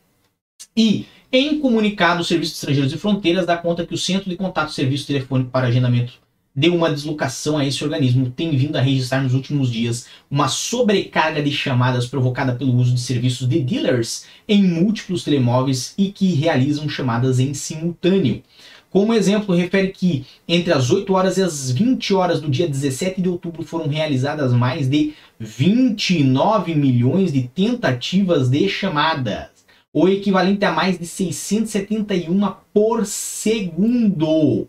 E 0.75 1.07
em 1.31 1.59
comunicado, 1.59 2.23
o 2.23 2.25
Serviço 2.25 2.53
de 2.53 2.57
Estrangeiros 2.57 2.93
e 2.95 2.99
Fronteiras 2.99 3.45
dá 3.45 3.59
conta 3.59 3.85
que 3.87 3.95
o 3.95 3.99
Centro 3.99 4.31
de 4.31 4.37
Contato 4.37 4.73
Serviço 4.73 5.07
Telefônico 5.07 5.51
para 5.51 5.67
Agendamento 5.67 6.15
deu 6.55 6.75
uma 6.75 6.91
deslocação 6.91 7.57
a 7.57 7.65
esse 7.65 7.83
organismo, 7.85 8.31
tem 8.31 8.57
vindo 8.57 8.77
a 8.77 8.81
registrar 8.81 9.23
nos 9.23 9.35
últimos 9.35 9.71
dias 9.71 10.07
uma 10.31 10.49
sobrecarga 10.49 11.43
de 11.43 11.53
chamadas 11.53 12.07
provocada 12.07 12.55
pelo 12.55 12.75
uso 12.75 12.95
de 12.95 13.01
serviços 13.01 13.49
de 13.49 13.61
dealers 13.61 14.27
em 14.49 14.63
múltiplos 14.63 15.23
telemóveis 15.23 15.95
e 15.97 16.11
que 16.11 16.35
realizam 16.35 16.89
chamadas 16.89 17.39
em 17.39 17.55
simultâneo. 17.55 18.43
Como 18.91 19.15
exemplo, 19.15 19.55
refere 19.55 19.89
que 19.89 20.27
entre 20.49 20.73
as 20.73 20.91
8 20.91 21.13
horas 21.13 21.39
e 21.39 21.43
as 21.43 21.71
20 21.71 22.13
horas 22.13 22.41
do 22.41 22.51
dia 22.51 22.67
17 22.67 23.23
de 23.23 23.29
outubro 23.29 23.63
foram 23.63 23.87
realizadas 23.87 24.53
mais 24.53 24.89
de 24.89 25.15
29 25.39 26.75
milhões 26.75 27.33
de 27.33 27.43
tentativas 27.43 28.49
de 28.49 28.69
chamadas, 28.69 29.47
o 29.93 30.09
equivalente 30.09 30.65
a 30.65 30.73
mais 30.73 30.99
de 30.99 31.07
671 31.07 32.53
por 32.75 33.07
segundo. 33.07 34.67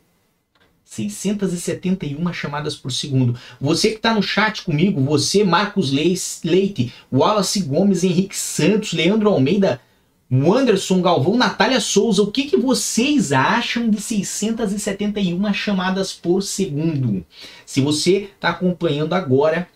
671 0.92 2.34
chamadas 2.34 2.76
por 2.76 2.92
segundo. 2.92 3.40
Você 3.62 3.92
que 3.92 3.96
está 3.96 4.14
no 4.14 4.22
chat 4.22 4.62
comigo, 4.64 5.00
você, 5.00 5.42
Marcos 5.42 5.90
Leite, 5.90 6.94
Wallace 7.10 7.62
Gomes, 7.62 8.04
Henrique 8.04 8.36
Santos, 8.36 8.92
Leandro 8.92 9.30
Almeida, 9.30 9.80
Anderson 10.30 11.02
Galvão, 11.02 11.38
Natália 11.38 11.80
Souza, 11.80 12.22
o 12.22 12.30
que, 12.30 12.44
que 12.44 12.58
vocês 12.58 13.32
acham 13.32 13.90
de 13.90 14.02
671 14.02 15.54
chamadas 15.54 16.12
por 16.12 16.44
segundo? 16.44 17.26
Se 17.66 17.80
você 17.80 18.30
está 18.36 18.50
acompanhando 18.50 19.14
agora, 19.14 19.70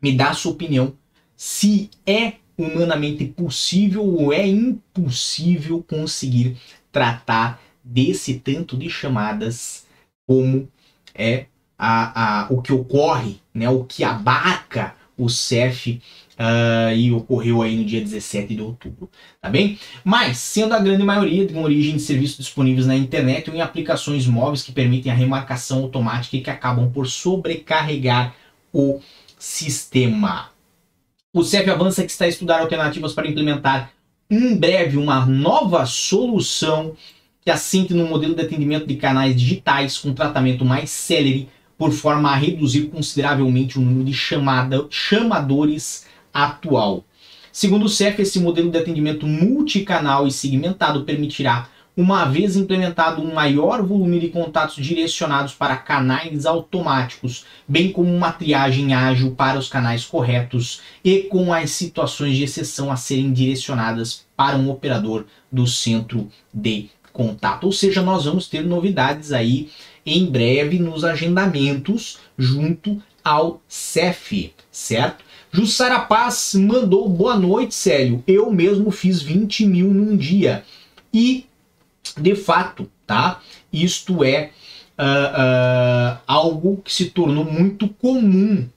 me 0.00 0.12
dá 0.12 0.30
a 0.30 0.34
sua 0.34 0.52
opinião. 0.52 0.94
Se 1.36 1.90
é 2.06 2.34
humanamente 2.56 3.24
possível 3.24 4.04
ou 4.04 4.32
é 4.32 4.46
impossível 4.46 5.84
conseguir 5.88 6.56
tratar 6.92 7.60
desse 7.82 8.34
tanto 8.34 8.76
de 8.76 8.88
chamadas 8.88 9.83
como 10.26 10.68
é 11.14 11.46
a, 11.78 12.44
a, 12.44 12.52
o 12.52 12.62
que 12.62 12.72
ocorre, 12.72 13.40
né, 13.52 13.68
o 13.68 13.84
que 13.84 14.04
abarca 14.04 14.94
o 15.16 15.28
CEF 15.28 16.00
uh, 16.38 16.94
e 16.94 17.12
ocorreu 17.12 17.62
aí 17.62 17.76
no 17.76 17.84
dia 17.84 18.00
17 18.00 18.54
de 18.54 18.60
outubro, 18.60 19.08
tá 19.40 19.48
bem? 19.48 19.78
Mas, 20.02 20.38
sendo 20.38 20.74
a 20.74 20.80
grande 20.80 21.04
maioria 21.04 21.46
de 21.46 21.56
origem 21.56 21.96
de 21.96 22.02
serviços 22.02 22.38
disponíveis 22.38 22.86
na 22.86 22.96
internet 22.96 23.48
ou 23.48 23.56
em 23.56 23.60
aplicações 23.60 24.26
móveis 24.26 24.62
que 24.62 24.72
permitem 24.72 25.12
a 25.12 25.14
remarcação 25.14 25.82
automática 25.82 26.36
e 26.36 26.40
que 26.40 26.50
acabam 26.50 26.90
por 26.90 27.06
sobrecarregar 27.06 28.34
o 28.72 29.00
sistema. 29.38 30.50
O 31.32 31.44
CEF 31.44 31.68
avança 31.70 32.04
que 32.04 32.10
está 32.10 32.24
a 32.24 32.28
estudar 32.28 32.60
alternativas 32.60 33.12
para 33.12 33.28
implementar 33.28 33.92
em 34.30 34.56
breve 34.56 34.96
uma 34.96 35.26
nova 35.26 35.84
solução 35.86 36.96
que 37.44 37.50
assente 37.50 37.92
no 37.92 38.06
modelo 38.06 38.34
de 38.34 38.40
atendimento 38.40 38.86
de 38.86 38.96
canais 38.96 39.36
digitais 39.36 39.98
com 39.98 40.14
tratamento 40.14 40.64
mais 40.64 40.88
célere, 40.88 41.48
por 41.76 41.92
forma 41.92 42.30
a 42.30 42.34
reduzir 42.34 42.86
consideravelmente 42.86 43.78
o 43.78 43.82
número 43.82 44.04
de 44.04 44.14
chamada, 44.14 44.86
chamadores 44.88 46.06
atual. 46.32 47.04
Segundo 47.52 47.84
o 47.84 47.88
CEF, 47.88 48.22
esse 48.22 48.40
modelo 48.40 48.70
de 48.70 48.78
atendimento 48.78 49.26
multicanal 49.26 50.26
e 50.26 50.32
segmentado 50.32 51.04
permitirá 51.04 51.68
uma 51.96 52.24
vez 52.24 52.56
implementado 52.56 53.22
um 53.22 53.34
maior 53.34 53.82
volume 53.82 54.18
de 54.18 54.28
contatos 54.28 54.82
direcionados 54.82 55.52
para 55.52 55.76
canais 55.76 56.46
automáticos, 56.46 57.44
bem 57.68 57.92
como 57.92 58.12
uma 58.12 58.32
triagem 58.32 58.94
ágil 58.94 59.32
para 59.32 59.58
os 59.58 59.68
canais 59.68 60.04
corretos 60.04 60.80
e 61.04 61.24
com 61.24 61.52
as 61.52 61.70
situações 61.70 62.36
de 62.36 62.44
exceção 62.44 62.90
a 62.90 62.96
serem 62.96 63.32
direcionadas 63.32 64.24
para 64.34 64.56
um 64.56 64.70
operador 64.70 65.26
do 65.52 65.66
centro 65.66 66.28
de 66.52 66.88
contato. 67.14 67.64
Ou 67.64 67.72
seja, 67.72 68.02
nós 68.02 68.26
vamos 68.26 68.48
ter 68.48 68.62
novidades 68.62 69.32
aí 69.32 69.70
em 70.04 70.26
breve 70.26 70.78
nos 70.78 71.04
agendamentos 71.04 72.18
junto 72.36 73.00
ao 73.22 73.62
CEF, 73.66 74.52
certo? 74.70 75.24
Jussara 75.50 76.00
Paz 76.00 76.54
mandou 76.54 77.08
boa 77.08 77.36
noite, 77.36 77.74
Célio. 77.74 78.22
Eu 78.26 78.50
mesmo 78.50 78.90
fiz 78.90 79.22
20 79.22 79.64
mil 79.64 79.94
num 79.94 80.16
dia. 80.16 80.64
E 81.12 81.46
de 82.18 82.34
fato, 82.34 82.90
tá? 83.06 83.40
Isto 83.72 84.24
é 84.24 84.50
uh, 84.98 86.16
uh, 86.16 86.18
algo 86.26 86.82
que 86.84 86.92
se 86.92 87.06
tornou 87.06 87.44
muito 87.44 87.88
comum, 87.88 88.68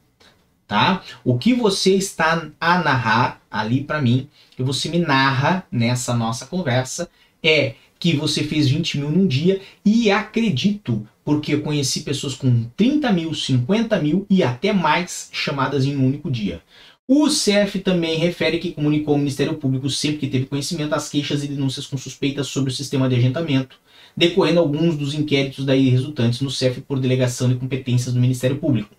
tá? 0.68 1.02
O 1.24 1.38
que 1.38 1.54
você 1.54 1.96
está 1.96 2.48
a 2.60 2.80
narrar 2.80 3.42
ali 3.50 3.84
para 3.84 4.02
mim, 4.02 4.30
que 4.56 4.62
você 4.62 4.88
me 4.88 5.00
narra 5.00 5.66
nessa 5.72 6.14
nossa 6.14 6.46
conversa, 6.46 7.10
é 7.44 7.74
que 8.00 8.16
você 8.16 8.44
fez 8.44 8.70
20 8.70 9.00
mil 9.00 9.12
num 9.12 9.28
dia 9.28 9.60
e 9.86 10.12
acredito, 10.12 11.08
porque 11.24 11.54
eu 11.54 11.62
conheci 11.62 12.02
pessoas 12.02 12.36
com 12.36 12.66
30 12.76 13.12
mil, 13.12 13.34
50 13.34 14.00
mil 14.02 14.26
e 14.30 14.44
até 14.44 14.72
mais 14.72 15.30
chamadas 15.32 15.86
em 15.86 15.96
um 15.96 16.06
único 16.06 16.32
dia. 16.32 16.62
O 17.08 17.28
CF 17.28 17.80
também 17.80 18.18
refere 18.18 18.60
que 18.60 18.74
comunicou 18.74 19.14
ao 19.14 19.18
Ministério 19.18 19.54
Público 19.54 19.90
sempre 19.90 20.18
que 20.18 20.28
teve 20.28 20.46
conhecimento 20.46 20.94
as 20.94 21.10
queixas 21.10 21.42
e 21.44 21.48
denúncias 21.48 21.88
com 21.88 21.98
suspeitas 21.98 22.48
sobre 22.48 22.70
o 22.70 22.76
sistema 22.76 23.08
de 23.08 23.16
agendamento, 23.16 23.80
decorrendo 24.16 24.60
alguns 24.60 24.98
dos 24.98 25.14
inquéritos 25.14 25.66
daí 25.66 25.88
resultantes 25.88 26.42
no 26.42 26.52
CEF 26.52 26.82
por 26.82 27.00
delegação 27.00 27.48
de 27.48 27.56
competências 27.56 28.14
do 28.14 28.20
Ministério 28.20 28.58
Público. 28.58 28.90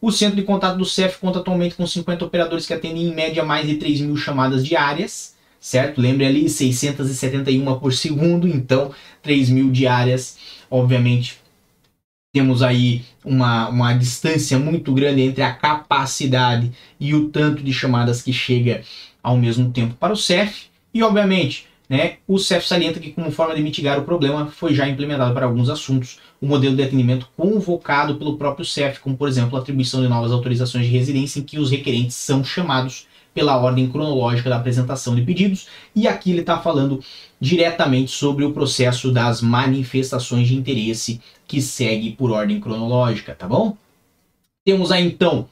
O 0.00 0.10
centro 0.12 0.36
de 0.36 0.44
contato 0.44 0.78
do 0.78 0.84
CEF 0.84 1.18
conta 1.18 1.40
atualmente 1.40 1.74
com 1.74 1.86
50 1.86 2.24
operadores 2.24 2.66
que 2.66 2.72
atendem 2.72 3.08
em 3.08 3.14
média 3.14 3.44
mais 3.44 3.66
de 3.66 3.76
3 3.76 4.00
mil 4.00 4.16
chamadas 4.16 4.64
diárias, 4.64 5.34
certo? 5.60 6.00
Lembre 6.00 6.24
ali, 6.24 6.48
671 6.48 7.78
por 7.78 7.92
segundo, 7.92 8.48
então 8.48 8.92
3 9.22 9.50
mil 9.50 9.70
diárias, 9.70 10.38
obviamente 10.70 11.38
temos 12.32 12.62
aí 12.62 13.02
uma, 13.24 13.68
uma 13.68 13.92
distância 13.92 14.58
muito 14.58 14.92
grande 14.92 15.20
entre 15.20 15.42
a 15.42 15.52
capacidade 15.52 16.70
e 16.98 17.14
o 17.14 17.28
tanto 17.28 17.62
de 17.62 17.72
chamadas 17.72 18.22
que 18.22 18.32
chega 18.32 18.82
ao 19.22 19.36
mesmo 19.36 19.70
tempo 19.72 19.94
para 19.94 20.12
o 20.12 20.16
CEF. 20.16 20.66
E, 20.94 21.02
obviamente, 21.02 21.66
né, 21.88 22.18
o 22.28 22.38
CEF 22.38 22.66
salienta 22.66 23.00
que, 23.00 23.10
como 23.10 23.32
forma 23.32 23.54
de 23.54 23.62
mitigar 23.62 23.98
o 23.98 24.04
problema, 24.04 24.46
foi 24.46 24.72
já 24.72 24.88
implementado 24.88 25.34
para 25.34 25.46
alguns 25.46 25.68
assuntos 25.68 26.20
o 26.40 26.46
modelo 26.46 26.76
de 26.76 26.84
atendimento 26.84 27.28
convocado 27.36 28.14
pelo 28.14 28.38
próprio 28.38 28.64
CEF, 28.64 29.00
como, 29.00 29.16
por 29.16 29.28
exemplo, 29.28 29.58
a 29.58 29.60
atribuição 29.60 30.00
de 30.00 30.08
novas 30.08 30.30
autorizações 30.30 30.86
de 30.86 30.92
residência 30.92 31.40
em 31.40 31.42
que 31.42 31.58
os 31.58 31.70
requerentes 31.70 32.14
são 32.14 32.44
chamados 32.44 33.08
pela 33.34 33.56
ordem 33.56 33.88
cronológica 33.88 34.50
da 34.50 34.56
apresentação 34.56 35.14
de 35.14 35.22
pedidos, 35.22 35.68
e 35.94 36.08
aqui 36.08 36.30
ele 36.30 36.40
está 36.40 36.58
falando 36.58 37.02
diretamente 37.40 38.10
sobre 38.10 38.44
o 38.44 38.52
processo 38.52 39.10
das 39.10 39.40
manifestações 39.40 40.48
de 40.48 40.56
interesse 40.56 41.20
que 41.46 41.60
segue 41.60 42.12
por 42.12 42.30
ordem 42.30 42.60
cronológica, 42.60 43.34
tá 43.34 43.46
bom? 43.46 43.76
Temos 44.64 44.92
aí 44.92 45.06
então 45.06 45.48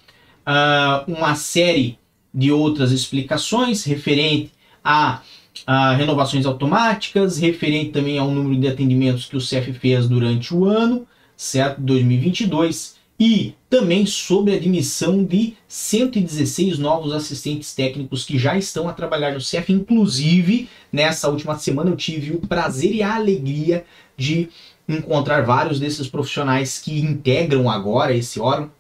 uh, 0.47 1.11
uma 1.11 1.35
série 1.35 1.99
de 2.33 2.53
outras 2.53 2.93
explicações 2.93 3.85
referente 3.85 4.53
a, 4.85 5.23
a, 5.67 5.95
renovações 5.95 6.45
automáticas, 6.47 7.39
referente 7.39 7.91
também 7.91 8.19
ao 8.19 8.31
número 8.31 8.61
de 8.61 8.69
atendimentos 8.69 9.27
que 9.27 9.37
o 9.37 9.41
CEF 9.41 9.73
fez 9.73 10.09
durante 10.09 10.55
o 10.55 10.67
ano, 10.67 11.07
certo? 11.37 11.81
2022 11.81 12.98
e 13.19 13.55
também 13.69 14.07
sobre 14.07 14.53
a 14.53 14.57
admissão 14.57 15.25
de 15.25 15.55
116 15.67 16.79
novos 16.79 17.13
assistentes 17.13 17.75
técnicos 17.75 18.25
que 18.25 18.39
já 18.39 18.57
estão 18.57 18.89
a 18.89 18.93
trabalhar 18.93 19.35
no 19.35 19.41
CEF. 19.41 19.73
Inclusive, 19.73 20.69
nessa 20.93 21.29
última 21.29 21.59
semana 21.59 21.91
eu 21.91 21.97
tive 21.97 22.33
o 22.33 22.41
prazer 22.41 22.95
e 22.95 23.03
a 23.03 23.17
alegria 23.17 23.85
de 24.17 24.49
encontrar 24.89 25.43
vários 25.43 25.81
desses 25.81 26.09
profissionais 26.09 26.79
que 26.79 27.01
integram 27.01 27.69
agora 27.69 28.15
esse 28.15 28.41
órgão 28.41 28.71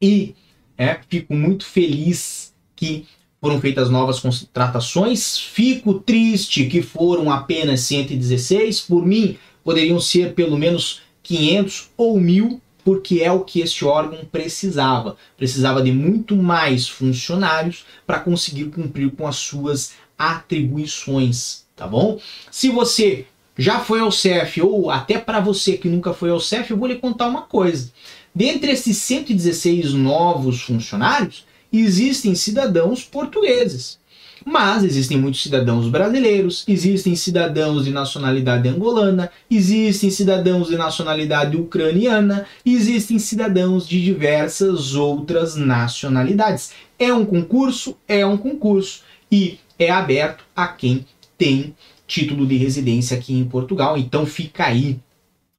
e 0.00 0.34
é, 0.76 0.98
fico 1.08 1.34
muito 1.34 1.64
feliz 1.64 2.54
que 2.74 3.06
foram 3.40 3.60
feitas 3.60 3.90
novas 3.90 4.20
contratações. 4.20 5.38
Fico 5.38 5.94
triste 5.94 6.66
que 6.66 6.82
foram 6.82 7.30
apenas 7.30 7.80
116. 7.82 8.82
Por 8.82 9.04
mim, 9.04 9.36
poderiam 9.62 10.00
ser 10.00 10.34
pelo 10.34 10.56
menos 10.56 11.02
500 11.22 11.90
ou 11.96 12.18
1000 12.20 12.60
porque 12.88 13.20
é 13.20 13.30
o 13.30 13.40
que 13.40 13.60
este 13.60 13.84
órgão 13.84 14.24
precisava. 14.32 15.18
Precisava 15.36 15.82
de 15.82 15.92
muito 15.92 16.34
mais 16.34 16.88
funcionários 16.88 17.84
para 18.06 18.18
conseguir 18.18 18.64
cumprir 18.70 19.10
com 19.10 19.26
as 19.26 19.36
suas 19.36 19.92
atribuições, 20.16 21.66
tá 21.76 21.86
bom? 21.86 22.18
Se 22.50 22.70
você 22.70 23.26
já 23.58 23.78
foi 23.78 24.00
ao 24.00 24.10
CEF 24.10 24.62
ou 24.62 24.90
até 24.90 25.18
para 25.18 25.38
você 25.38 25.76
que 25.76 25.86
nunca 25.86 26.14
foi 26.14 26.30
ao 26.30 26.40
CEF, 26.40 26.70
eu 26.70 26.78
vou 26.78 26.88
lhe 26.88 26.94
contar 26.94 27.28
uma 27.28 27.42
coisa. 27.42 27.92
Dentre 28.34 28.72
esses 28.72 28.96
116 28.96 29.92
novos 29.92 30.62
funcionários, 30.62 31.44
existem 31.70 32.34
cidadãos 32.34 33.04
portugueses. 33.04 33.98
Mas 34.50 34.82
existem 34.82 35.18
muitos 35.18 35.42
cidadãos 35.42 35.90
brasileiros, 35.90 36.64
existem 36.66 37.14
cidadãos 37.14 37.84
de 37.84 37.90
nacionalidade 37.90 38.66
angolana, 38.66 39.30
existem 39.50 40.08
cidadãos 40.08 40.68
de 40.68 40.76
nacionalidade 40.78 41.54
ucraniana, 41.54 42.46
existem 42.64 43.18
cidadãos 43.18 43.86
de 43.86 44.02
diversas 44.02 44.94
outras 44.94 45.54
nacionalidades. 45.54 46.72
É 46.98 47.12
um 47.12 47.26
concurso? 47.26 47.94
É 48.08 48.24
um 48.24 48.38
concurso. 48.38 49.02
E 49.30 49.58
é 49.78 49.90
aberto 49.90 50.42
a 50.56 50.66
quem 50.66 51.04
tem 51.36 51.74
título 52.06 52.46
de 52.46 52.56
residência 52.56 53.18
aqui 53.18 53.34
em 53.34 53.44
Portugal. 53.44 53.98
Então 53.98 54.24
fica 54.24 54.64
aí 54.64 54.98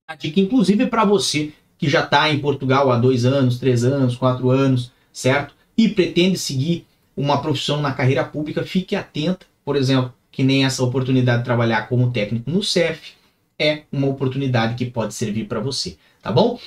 a 0.07 0.15
dica, 0.15 0.39
inclusive 0.39 0.87
para 0.87 1.05
você 1.05 1.51
que 1.77 1.87
já 1.87 2.03
está 2.03 2.33
em 2.33 2.39
Portugal 2.39 2.91
há 2.91 2.97
dois 2.97 3.23
anos, 3.23 3.59
três 3.59 3.83
anos, 3.83 4.15
quatro 4.15 4.49
anos, 4.49 4.91
certo? 5.13 5.53
E 5.77 5.87
pretende 5.89 6.39
seguir 6.39 6.87
uma 7.19 7.41
profissão 7.41 7.81
na 7.81 7.91
carreira 7.91 8.23
pública, 8.23 8.63
fique 8.63 8.95
atenta, 8.95 9.45
por 9.65 9.75
exemplo, 9.75 10.13
que 10.31 10.41
nem 10.41 10.63
essa 10.63 10.81
oportunidade 10.81 11.39
de 11.39 11.43
trabalhar 11.43 11.89
como 11.89 12.11
técnico 12.11 12.49
no 12.49 12.63
CEF 12.63 13.11
é 13.59 13.83
uma 13.91 14.07
oportunidade 14.07 14.75
que 14.75 14.85
pode 14.85 15.13
servir 15.13 15.45
para 15.45 15.59
você, 15.59 15.97
tá 16.21 16.31
bom? 16.31 16.57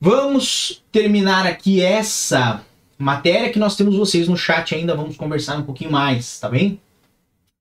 Vamos 0.00 0.82
terminar 0.90 1.46
aqui 1.46 1.80
essa 1.80 2.64
matéria 2.98 3.50
que 3.50 3.58
nós 3.58 3.76
temos 3.76 3.94
vocês 3.94 4.26
no 4.26 4.36
chat 4.36 4.74
ainda, 4.74 4.96
vamos 4.96 5.16
conversar 5.16 5.56
um 5.58 5.62
pouquinho 5.62 5.92
mais, 5.92 6.40
tá 6.40 6.48
bem? 6.48 6.80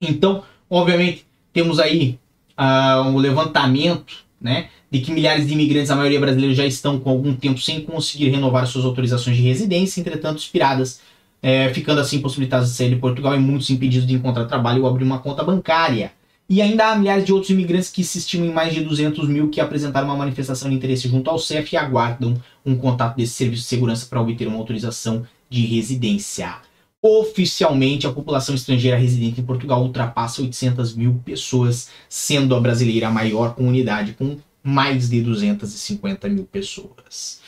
Então, 0.01 0.43
obviamente, 0.67 1.27
temos 1.53 1.79
aí 1.79 2.17
uh, 2.57 3.07
um 3.07 3.17
levantamento, 3.17 4.25
né, 4.41 4.69
de 4.89 5.01
que 5.01 5.11
milhares 5.11 5.45
de 5.45 5.53
imigrantes, 5.53 5.91
a 5.91 5.95
maioria 5.95 6.19
brasileiros, 6.19 6.57
já 6.57 6.65
estão 6.65 6.99
com 6.99 7.11
algum 7.11 7.35
tempo 7.35 7.59
sem 7.59 7.81
conseguir 7.81 8.29
renovar 8.29 8.65
suas 8.65 8.85
autorizações 8.85 9.37
de 9.37 9.43
residência, 9.43 10.01
entretanto, 10.01 10.39
inspiradas 10.39 10.99
é, 11.43 11.73
ficando 11.73 11.99
assim 11.99 12.21
possibilitados 12.21 12.69
de 12.69 12.75
sair 12.75 12.89
de 12.89 12.95
Portugal 12.95 13.35
e 13.35 13.39
muitos 13.39 13.69
impedidos 13.69 14.07
de 14.07 14.15
encontrar 14.15 14.45
trabalho 14.45 14.83
ou 14.83 14.89
abrir 14.89 15.03
uma 15.03 15.19
conta 15.19 15.43
bancária. 15.43 16.13
E 16.49 16.61
ainda 16.61 16.87
há 16.87 16.95
milhares 16.95 17.25
de 17.25 17.33
outros 17.33 17.49
imigrantes 17.49 17.89
que 17.89 18.03
se 18.03 18.17
estimam 18.17 18.47
em 18.47 18.53
mais 18.53 18.73
de 18.73 18.81
200 18.81 19.27
mil 19.27 19.49
que 19.49 19.59
apresentaram 19.59 20.07
uma 20.07 20.15
manifestação 20.15 20.69
de 20.69 20.75
interesse 20.75 21.09
junto 21.09 21.29
ao 21.29 21.37
CEF 21.37 21.73
e 21.73 21.77
aguardam 21.77 22.41
um 22.65 22.75
contato 22.77 23.17
desse 23.17 23.33
serviço 23.33 23.63
de 23.63 23.67
segurança 23.67 24.05
para 24.05 24.21
obter 24.21 24.47
uma 24.47 24.57
autorização 24.57 25.25
de 25.49 25.65
residência. 25.65 26.55
Oficialmente, 27.01 28.07
a 28.07 28.13
população 28.13 28.55
estrangeira 28.55 28.95
residente 28.95 29.41
em 29.41 29.43
Portugal 29.43 29.81
ultrapassa 29.81 30.41
800 30.41 30.95
mil 30.95 31.21
pessoas, 31.25 31.89
sendo 32.07 32.55
a 32.55 32.61
brasileira 32.61 33.09
a 33.09 33.11
maior 33.11 33.53
comunidade, 33.53 34.13
com 34.13 34.37
mais 34.63 35.09
de 35.09 35.21
250 35.21 36.29
mil 36.29 36.45
pessoas. 36.45 37.41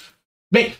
Bem, 0.51 0.73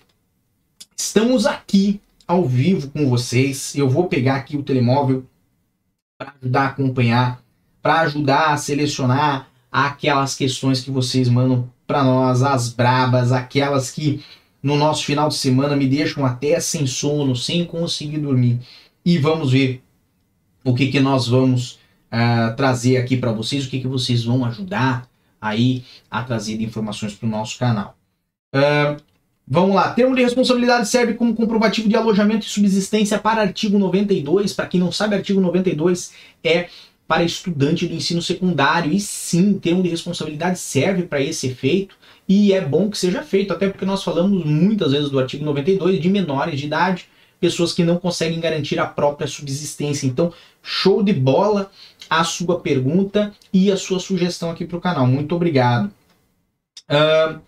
estamos 0.98 1.46
aqui 1.46 2.02
ao 2.28 2.46
vivo 2.46 2.90
com 2.90 3.10
vocês. 3.10 3.76
Eu 3.76 3.90
vou 3.90 4.08
pegar 4.08 4.36
aqui 4.36 4.58
o 4.58 4.64
telemóvel 4.64 5.26
para 6.18 6.34
ajudar 6.42 6.62
a 6.62 6.68
acompanhar, 6.68 7.42
para 7.82 8.02
ajudar 8.02 8.54
a 8.54 8.58
selecionar 8.58 9.50
aquelas 9.72 10.36
questões 10.36 10.82
que 10.82 10.92
vocês 10.92 11.28
mandam 11.28 11.70
para 11.86 12.04
nós, 12.04 12.42
as 12.42 12.70
brabas, 12.70 13.32
aquelas 13.32 13.92
que 13.92 14.24
no 14.64 14.76
nosso 14.76 15.06
final 15.06 15.30
de 15.30 15.36
semana 15.36 15.76
me 15.76 15.88
deixam 15.88 16.26
até 16.26 16.60
sem 16.60 16.88
sono, 16.88 17.36
sem 17.36 17.66
conseguir 17.66 18.18
dormir. 18.18 18.60
E 19.04 19.18
vamos 19.18 19.52
ver 19.52 19.84
o 20.64 20.74
que, 20.74 20.88
que 20.88 21.00
nós 21.00 21.28
vamos 21.28 21.74
uh, 22.12 22.56
trazer 22.56 22.98
aqui 22.98 23.18
para 23.18 23.32
vocês, 23.32 23.66
o 23.66 23.70
que, 23.70 23.80
que 23.80 23.88
vocês 23.88 24.24
vão 24.24 24.44
ajudar 24.46 25.08
aí 25.40 25.84
a 26.10 26.24
trazer 26.24 26.60
informações 26.62 27.14
para 27.14 27.28
o 27.28 27.30
nosso 27.30 27.60
canal. 27.60 27.96
Uh, 28.56 29.00
Vamos 29.48 29.76
lá. 29.76 29.92
Termo 29.94 30.16
de 30.16 30.24
responsabilidade 30.24 30.88
serve 30.88 31.14
como 31.14 31.36
comprovativo 31.36 31.88
de 31.88 31.96
alojamento 31.96 32.46
e 32.46 32.50
subsistência 32.50 33.20
para 33.20 33.42
artigo 33.42 33.78
92. 33.78 34.54
Para 34.54 34.66
quem 34.66 34.80
não 34.80 34.92
sabe, 34.92 35.16
artigo 35.16 35.40
92 35.40 36.14
é 36.44 36.68
para 37.08 37.24
estudante 37.24 37.88
do 37.88 37.94
ensino 37.94 38.22
secundário. 38.22 38.92
E 38.92 39.00
sim, 39.00 39.60
termo 39.60 39.84
de 39.84 39.90
responsabilidade 39.90 40.58
serve 40.58 41.04
para 41.04 41.22
esse 41.22 41.48
efeito 41.48 41.96
e 42.28 42.54
é 42.54 42.62
bom 42.62 42.90
que 42.90 42.98
seja 42.98 43.22
feito, 43.22 43.54
até 43.54 43.70
porque 43.70 43.86
nós 43.86 44.04
falamos 44.04 44.44
muitas 44.44 44.92
vezes 44.92 45.10
do 45.10 45.20
artigo 45.20 45.46
92 45.46 46.02
de 46.02 46.10
menores 46.10 46.60
de 46.60 46.66
idade, 46.66 47.08
pessoas 47.40 47.72
que 47.72 47.84
não 47.84 47.98
conseguem 47.98 48.40
garantir 48.40 48.80
a 48.80 48.88
própria 48.88 49.28
subsistência. 49.28 50.08
Então, 50.08 50.34
show 50.64 51.04
de 51.04 51.14
bola 51.14 51.72
a 52.10 52.24
sua 52.24 52.60
pergunta 52.60 53.32
e 53.54 53.72
a 53.72 53.78
sua 53.78 54.00
sugestão 54.00 54.50
aqui 54.50 54.66
para 54.66 54.78
o 54.78 54.82
canal. 54.82 55.06
Muito 55.06 55.36
obrigado. 55.36 55.92
Uh, 56.90 57.40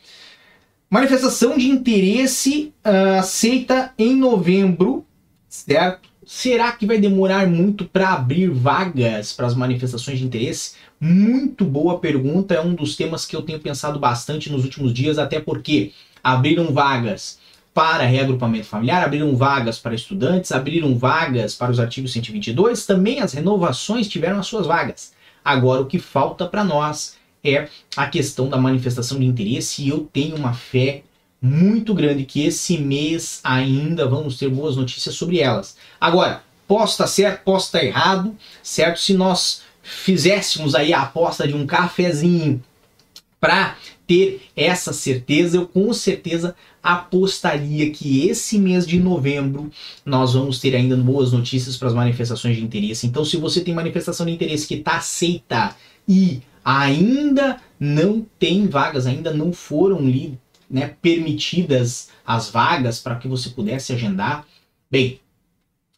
manifestação 0.89 1.57
de 1.57 1.69
interesse 1.69 2.73
uh, 2.85 3.19
aceita 3.19 3.93
em 3.97 4.15
novembro, 4.15 5.05
certo? 5.47 6.07
Será 6.25 6.73
que 6.73 6.85
vai 6.85 6.97
demorar 6.97 7.47
muito 7.47 7.85
para 7.85 8.09
abrir 8.09 8.49
vagas 8.49 9.31
para 9.31 9.47
as 9.47 9.55
manifestações 9.55 10.19
de 10.19 10.25
interesse? 10.25 10.73
Muito 10.99 11.63
boa 11.63 11.99
pergunta, 11.99 12.53
é 12.53 12.61
um 12.61 12.75
dos 12.75 12.97
temas 12.97 13.25
que 13.25 13.35
eu 13.35 13.41
tenho 13.41 13.59
pensado 13.59 13.97
bastante 13.97 14.51
nos 14.51 14.65
últimos 14.65 14.93
dias, 14.93 15.17
até 15.17 15.39
porque 15.39 15.93
abriram 16.21 16.73
vagas 16.73 17.39
para 17.73 18.05
reagrupamento 18.05 18.65
familiar, 18.65 19.03
abriram 19.03 19.35
vagas 19.35 19.79
para 19.79 19.95
estudantes, 19.95 20.51
abriram 20.51 20.97
vagas 20.97 21.55
para 21.55 21.71
os 21.71 21.79
artigos 21.79 22.11
122, 22.11 22.85
também 22.85 23.21
as 23.21 23.33
renovações 23.33 24.09
tiveram 24.09 24.39
as 24.39 24.47
suas 24.47 24.67
vagas. 24.67 25.13
Agora 25.45 25.81
o 25.81 25.85
que 25.85 25.99
falta 25.99 26.45
para 26.45 26.63
nós 26.63 27.15
é 27.43 27.67
a 27.95 28.07
questão 28.07 28.49
da 28.49 28.57
manifestação 28.57 29.19
de 29.19 29.25
interesse 29.25 29.83
e 29.83 29.89
eu 29.89 30.07
tenho 30.11 30.35
uma 30.35 30.53
fé 30.53 31.03
muito 31.41 31.93
grande 31.93 32.25
que 32.25 32.45
esse 32.45 32.77
mês 32.77 33.39
ainda 33.43 34.07
vamos 34.07 34.37
ter 34.37 34.49
boas 34.49 34.75
notícias 34.75 35.15
sobre 35.15 35.39
elas. 35.39 35.77
Agora, 35.99 36.43
posso 36.67 36.93
estar 36.93 37.07
certo, 37.07 37.43
posso 37.43 37.67
estar 37.67 37.83
errado, 37.83 38.35
certo? 38.63 38.99
Se 38.99 39.13
nós 39.13 39.61
fizéssemos 39.81 40.75
aí 40.75 40.93
a 40.93 41.03
aposta 41.03 41.47
de 41.47 41.53
um 41.53 41.65
cafezinho 41.65 42.61
para 43.39 43.77
ter 44.07 44.41
essa 44.55 44.93
certeza, 44.93 45.57
eu 45.57 45.67
com 45.67 45.93
certeza 45.93 46.55
apostaria 46.81 47.91
que 47.91 48.27
esse 48.27 48.57
mês 48.57 48.87
de 48.87 48.99
novembro 48.99 49.69
nós 50.05 50.33
vamos 50.33 50.59
ter 50.59 50.75
ainda 50.75 50.95
boas 50.95 51.33
notícias 51.33 51.75
para 51.75 51.89
as 51.89 51.93
manifestações 51.93 52.55
de 52.55 52.63
interesse. 52.63 53.05
Então, 53.05 53.25
se 53.25 53.35
você 53.37 53.61
tem 53.61 53.73
manifestação 53.73 54.25
de 54.25 54.31
interesse 54.31 54.65
que 54.65 54.75
está 54.75 54.97
aceita 54.97 55.75
e 56.07 56.41
ainda 56.67 57.61
não 57.79 58.25
tem 58.37 58.67
vagas, 58.67 59.07
ainda 59.07 59.33
não 59.33 59.53
foram 59.53 60.01
né, 60.69 60.95
permitidas 61.01 62.09
as 62.25 62.49
vagas 62.49 62.99
para 62.99 63.15
que 63.15 63.25
você 63.25 63.51
pudesse 63.51 63.93
agendar, 63.93 64.45
bem, 64.91 65.21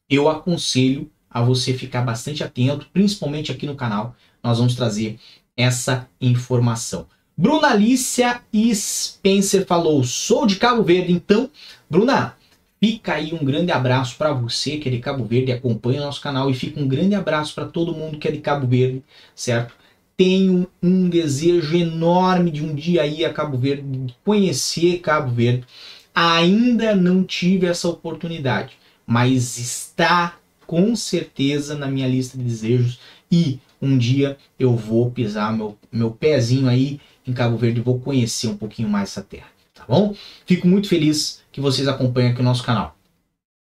eu 0.07 0.29
aconselho 0.29 1.09
a 1.27 1.41
você 1.41 1.73
ficar 1.73 2.03
bastante 2.03 2.43
atento, 2.43 2.87
principalmente 2.93 3.51
aqui 3.51 3.65
no 3.65 3.73
canal, 3.73 4.15
nós 4.43 4.59
vamos 4.59 4.75
trazer 4.75 5.19
essa 5.57 6.07
informação. 6.21 7.07
Bruna 7.35 7.69
Alicia 7.69 8.39
Spencer 8.71 9.65
falou: 9.65 10.03
sou 10.03 10.45
de 10.45 10.57
Cabo 10.57 10.83
Verde, 10.83 11.11
então, 11.11 11.49
Bruna, 11.89 12.35
fica 12.79 13.15
aí 13.15 13.33
um 13.33 13.43
grande 13.43 13.71
abraço 13.71 14.15
para 14.17 14.33
você 14.33 14.77
que 14.77 14.87
é 14.87 14.91
de 14.91 14.99
Cabo 14.99 15.25
Verde, 15.25 15.51
acompanha 15.51 16.01
o 16.01 16.05
nosso 16.05 16.21
canal 16.21 16.47
e 16.47 16.53
fica 16.53 16.79
um 16.79 16.87
grande 16.87 17.15
abraço 17.15 17.55
para 17.55 17.65
todo 17.65 17.95
mundo 17.95 18.19
que 18.19 18.27
é 18.27 18.31
de 18.31 18.39
Cabo 18.39 18.67
Verde, 18.67 19.03
certo? 19.33 19.78
Tenho 20.19 20.67
um 20.83 21.07
desejo 21.07 21.77
enorme 21.77 22.51
de 22.51 22.61
um 22.61 22.75
dia 22.75 23.07
ir 23.07 23.23
a 23.23 23.31
Cabo 23.31 23.57
Verde, 23.57 23.83
de 23.83 24.13
conhecer 24.25 24.99
Cabo 24.99 25.31
Verde. 25.31 25.65
Ainda 26.13 26.93
não 26.93 27.23
tive 27.23 27.67
essa 27.67 27.87
oportunidade, 27.87 28.77
mas 29.07 29.57
está 29.57 30.37
com 30.67 30.93
certeza 30.93 31.73
na 31.73 31.87
minha 31.87 32.05
lista 32.05 32.37
de 32.37 32.43
desejos 32.43 32.99
e 33.31 33.61
um 33.81 33.97
dia 33.97 34.37
eu 34.59 34.75
vou 34.75 35.09
pisar 35.09 35.55
meu, 35.55 35.77
meu 35.89 36.11
pezinho 36.11 36.67
aí 36.67 36.99
em 37.25 37.31
Cabo 37.31 37.55
Verde 37.55 37.79
e 37.79 37.83
vou 37.83 37.97
conhecer 37.97 38.49
um 38.49 38.57
pouquinho 38.57 38.89
mais 38.89 39.11
essa 39.11 39.23
terra, 39.23 39.47
tá 39.73 39.85
bom? 39.87 40.13
Fico 40.45 40.67
muito 40.67 40.89
feliz 40.89 41.41
que 41.49 41.61
vocês 41.61 41.87
acompanhem 41.87 42.31
aqui 42.31 42.41
o 42.41 42.43
nosso 42.43 42.65
canal. 42.65 42.93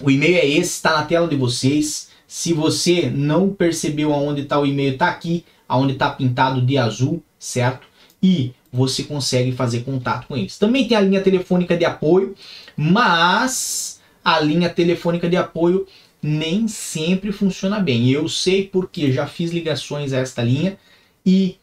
O 0.00 0.10
e-mail 0.10 0.36
é 0.36 0.46
esse, 0.46 0.76
está 0.76 0.96
na 0.96 1.04
tela 1.04 1.26
de 1.26 1.34
vocês. 1.34 2.10
Se 2.26 2.52
você 2.52 3.10
não 3.10 3.48
percebeu 3.50 4.12
aonde 4.12 4.42
está 4.42 4.60
o 4.60 4.66
e-mail, 4.66 4.92
está 4.92 5.08
aqui, 5.08 5.46
aonde 5.66 5.94
está 5.94 6.10
pintado 6.10 6.60
de 6.60 6.76
azul, 6.76 7.22
certo? 7.38 7.88
E 8.22 8.52
você 8.72 9.02
consegue 9.02 9.52
fazer 9.52 9.80
contato 9.80 10.26
com 10.26 10.36
eles. 10.36 10.58
Também 10.58 10.86
tem 10.86 10.96
a 10.96 11.00
linha 11.00 11.22
telefônica 11.22 11.76
de 11.76 11.84
apoio, 11.84 12.34
mas 12.76 14.00
a 14.24 14.38
linha 14.40 14.68
telefônica 14.68 15.28
de 15.28 15.36
apoio 15.36 15.86
nem 16.22 16.68
sempre 16.68 17.32
funciona 17.32 17.80
bem. 17.80 18.10
Eu 18.10 18.28
sei 18.28 18.66
porque 18.66 19.12
já 19.12 19.26
fiz 19.26 19.50
ligações 19.50 20.12
a 20.12 20.18
esta 20.18 20.42
linha 20.42 20.78
e 21.24 21.56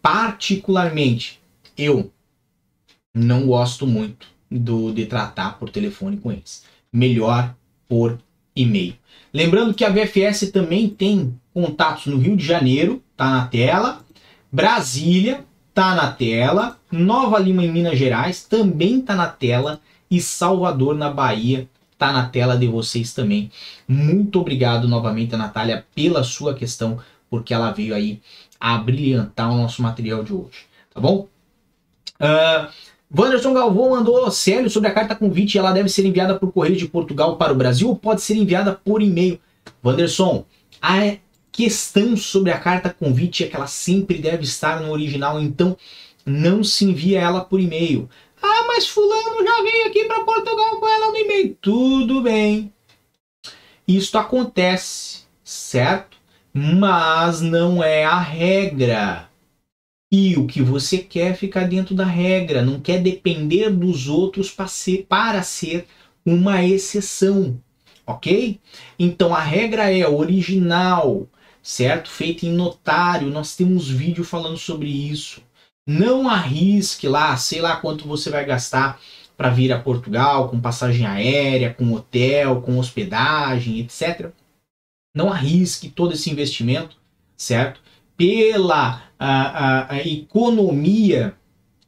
particularmente 0.00 1.40
eu 1.76 2.12
não 3.14 3.46
gosto 3.46 3.86
muito 3.86 4.26
do 4.50 4.92
de 4.92 5.06
tratar 5.06 5.58
por 5.58 5.70
telefone 5.70 6.16
com 6.16 6.30
eles. 6.30 6.64
Melhor 6.92 7.54
por 7.88 8.18
e-mail. 8.54 8.94
Lembrando 9.32 9.74
que 9.74 9.84
a 9.84 9.90
VFS 9.90 10.50
também 10.52 10.88
tem 10.88 11.34
contatos 11.52 12.06
no 12.06 12.18
Rio 12.18 12.36
de 12.36 12.44
Janeiro, 12.44 13.02
tá 13.16 13.28
na 13.28 13.46
tela, 13.46 14.04
Brasília, 14.50 15.44
tá 15.74 15.94
na 15.94 16.10
tela, 16.12 16.78
Nova 16.90 17.38
Lima 17.38 17.64
em 17.64 17.70
Minas 17.70 17.98
Gerais 17.98 18.44
também 18.44 19.00
tá 19.00 19.16
na 19.16 19.26
tela 19.26 19.80
e 20.08 20.20
Salvador 20.20 20.94
na 20.94 21.10
Bahia 21.10 21.68
tá 21.98 22.12
na 22.12 22.28
tela 22.28 22.56
de 22.56 22.68
vocês 22.68 23.12
também. 23.12 23.50
Muito 23.88 24.40
obrigado 24.40 24.86
novamente, 24.86 25.36
Natália, 25.36 25.84
pela 25.94 26.22
sua 26.22 26.54
questão, 26.54 26.98
porque 27.28 27.52
ela 27.52 27.72
veio 27.72 27.94
aí 27.94 28.20
a 28.60 28.78
brilhantar 28.78 29.50
o 29.50 29.56
nosso 29.56 29.82
material 29.82 30.22
de 30.22 30.32
hoje, 30.32 30.66
tá 30.92 31.00
bom? 31.00 31.28
Uh, 32.20 32.68
Wanderson 33.16 33.52
Galvão 33.52 33.90
mandou 33.90 34.30
sério 34.30 34.70
sobre 34.70 34.88
a 34.88 34.94
carta 34.94 35.14
convite. 35.14 35.58
Ela 35.58 35.72
deve 35.72 35.88
ser 35.88 36.04
enviada 36.06 36.38
por 36.38 36.52
correio 36.52 36.76
de 36.76 36.86
Portugal 36.88 37.36
para 37.36 37.52
o 37.52 37.56
Brasil 37.56 37.88
ou 37.88 37.96
pode 37.96 38.22
ser 38.22 38.36
enviada 38.36 38.72
por 38.72 39.02
e-mail? 39.02 39.38
Wanderson, 39.84 40.44
a 40.80 41.16
questão 41.54 42.16
sobre 42.16 42.50
a 42.50 42.58
carta 42.58 42.90
convite 42.90 43.44
é 43.44 43.46
que 43.46 43.54
ela 43.54 43.68
sempre 43.68 44.18
deve 44.18 44.42
estar 44.42 44.80
no 44.80 44.90
original, 44.90 45.40
então 45.40 45.76
não 46.26 46.64
se 46.64 46.84
envia 46.84 47.20
ela 47.20 47.44
por 47.44 47.60
e-mail. 47.60 48.10
Ah, 48.42 48.64
mas 48.66 48.88
fulano 48.88 49.44
já 49.44 49.62
veio 49.62 49.86
aqui 49.86 50.04
para 50.04 50.24
Portugal 50.24 50.80
com 50.80 50.88
ela 50.88 51.12
no 51.12 51.16
e-mail. 51.16 51.56
Tudo 51.62 52.22
bem. 52.22 52.72
Isto 53.86 54.18
acontece, 54.18 55.22
certo? 55.44 56.16
Mas 56.52 57.40
não 57.40 57.84
é 57.84 58.04
a 58.04 58.18
regra. 58.18 59.30
E 60.10 60.36
o 60.36 60.46
que 60.48 60.60
você 60.60 60.98
quer 60.98 61.36
ficar 61.36 61.68
dentro 61.68 61.94
da 61.94 62.04
regra, 62.04 62.62
não 62.62 62.80
quer 62.80 63.00
depender 63.00 63.70
dos 63.70 64.08
outros 64.08 64.50
para 64.50 64.66
ser, 64.66 65.06
para 65.08 65.42
ser 65.42 65.86
uma 66.26 66.64
exceção, 66.64 67.60
ok? 68.04 68.58
Então 68.98 69.34
a 69.34 69.40
regra 69.40 69.92
é 69.92 70.06
original, 70.08 71.28
certo? 71.64 72.10
Feita 72.10 72.44
em 72.46 72.52
notário. 72.52 73.30
Nós 73.30 73.56
temos 73.56 73.88
vídeo 73.88 74.22
falando 74.22 74.58
sobre 74.58 74.88
isso. 74.88 75.42
Não 75.88 76.28
arrisque 76.28 77.08
lá, 77.08 77.36
sei 77.36 77.60
lá 77.60 77.76
quanto 77.76 78.06
você 78.06 78.30
vai 78.30 78.44
gastar 78.44 79.00
para 79.36 79.50
vir 79.50 79.72
a 79.72 79.80
Portugal 79.80 80.48
com 80.48 80.60
passagem 80.60 81.06
aérea, 81.06 81.74
com 81.74 81.92
hotel, 81.92 82.62
com 82.62 82.78
hospedagem, 82.78 83.80
etc. 83.80 84.30
Não 85.16 85.32
arrisque 85.32 85.88
todo 85.88 86.12
esse 86.12 86.30
investimento, 86.30 86.96
certo? 87.36 87.80
Pela 88.16 89.02
a, 89.18 89.88
a, 89.88 89.92
a 89.94 90.06
economia, 90.06 91.34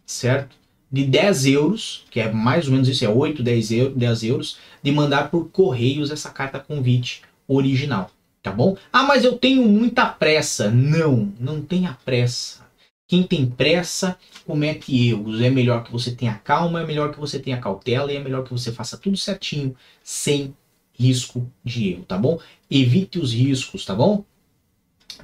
certo? 0.04 0.56
de 0.90 1.04
10 1.04 1.46
euros, 1.46 2.04
que 2.10 2.20
é 2.20 2.30
mais 2.30 2.66
ou 2.66 2.72
menos 2.72 2.88
isso, 2.88 3.04
é 3.04 3.08
8, 3.08 3.42
10 3.42 3.70
euros, 3.72 3.96
10 3.98 4.22
euros, 4.22 4.58
de 4.82 4.92
mandar 4.92 5.30
por 5.30 5.50
correios 5.50 6.10
essa 6.10 6.30
carta 6.30 6.60
convite 6.60 7.22
original, 7.46 8.10
tá 8.46 8.52
bom? 8.52 8.76
Ah, 8.92 9.02
mas 9.02 9.24
eu 9.24 9.36
tenho 9.36 9.66
muita 9.66 10.06
pressa. 10.06 10.70
Não, 10.70 11.32
não 11.40 11.60
tenha 11.60 11.98
pressa. 12.04 12.64
Quem 13.08 13.24
tem 13.24 13.44
pressa 13.44 14.16
comete 14.46 15.08
erros. 15.08 15.40
É 15.40 15.50
melhor 15.50 15.82
que 15.82 15.90
você 15.90 16.12
tenha 16.12 16.34
calma, 16.34 16.80
é 16.80 16.86
melhor 16.86 17.12
que 17.12 17.18
você 17.18 17.40
tenha 17.40 17.60
cautela 17.60 18.12
e 18.12 18.16
é 18.16 18.20
melhor 18.20 18.44
que 18.44 18.52
você 18.52 18.70
faça 18.70 18.96
tudo 18.96 19.16
certinho, 19.16 19.74
sem 20.00 20.54
risco 20.94 21.50
de 21.64 21.90
erro, 21.90 22.04
tá 22.04 22.16
bom? 22.16 22.38
Evite 22.70 23.18
os 23.18 23.32
riscos, 23.32 23.84
tá 23.84 23.96
bom? 23.96 24.24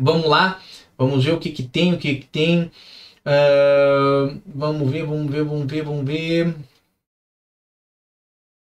Vamos 0.01 0.29
lá, 0.29 0.61
vamos 0.99 1.25
ver 1.25 1.33
o 1.33 1.39
que, 1.39 1.51
que 1.51 1.63
tem, 1.63 1.95
o 1.95 1.99
que, 1.99 2.17
que 2.17 2.27
tem. 2.27 2.73
Uh, 3.25 4.43
vamos 4.47 4.91
ver, 4.91 5.07
vamos 5.07 5.31
ver, 5.31 5.45
vamos 5.45 5.71
ver, 5.71 5.85
vamos 5.85 6.05
ver. 6.05 6.57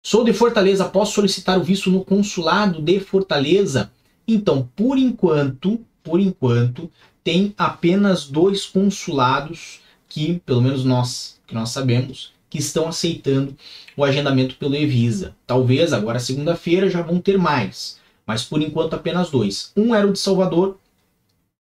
Sou 0.02 0.24
de 0.24 0.32
Fortaleza, 0.32 0.88
posso 0.88 1.12
solicitar 1.12 1.58
o 1.58 1.62
visto 1.62 1.90
no 1.90 2.02
consulado 2.02 2.80
de 2.80 2.98
Fortaleza? 2.98 3.92
Então, 4.28 4.68
por 4.76 4.98
enquanto, 4.98 5.80
por 6.04 6.20
enquanto, 6.20 6.90
tem 7.24 7.54
apenas 7.56 8.26
dois 8.26 8.66
consulados 8.66 9.80
que, 10.06 10.40
pelo 10.44 10.60
menos 10.60 10.84
nós, 10.84 11.40
que 11.46 11.54
nós 11.54 11.70
sabemos, 11.70 12.34
que 12.50 12.58
estão 12.58 12.88
aceitando 12.88 13.56
o 13.96 14.04
agendamento 14.04 14.56
pelo 14.56 14.76
Evisa. 14.76 15.34
Talvez 15.46 15.94
agora 15.94 16.20
segunda-feira 16.20 16.90
já 16.90 17.00
vão 17.00 17.20
ter 17.20 17.38
mais, 17.38 17.98
mas 18.26 18.44
por 18.44 18.60
enquanto 18.60 18.94
apenas 18.94 19.30
dois. 19.30 19.72
Um 19.74 19.94
era 19.94 20.06
o 20.06 20.12
de 20.12 20.18
Salvador, 20.18 20.78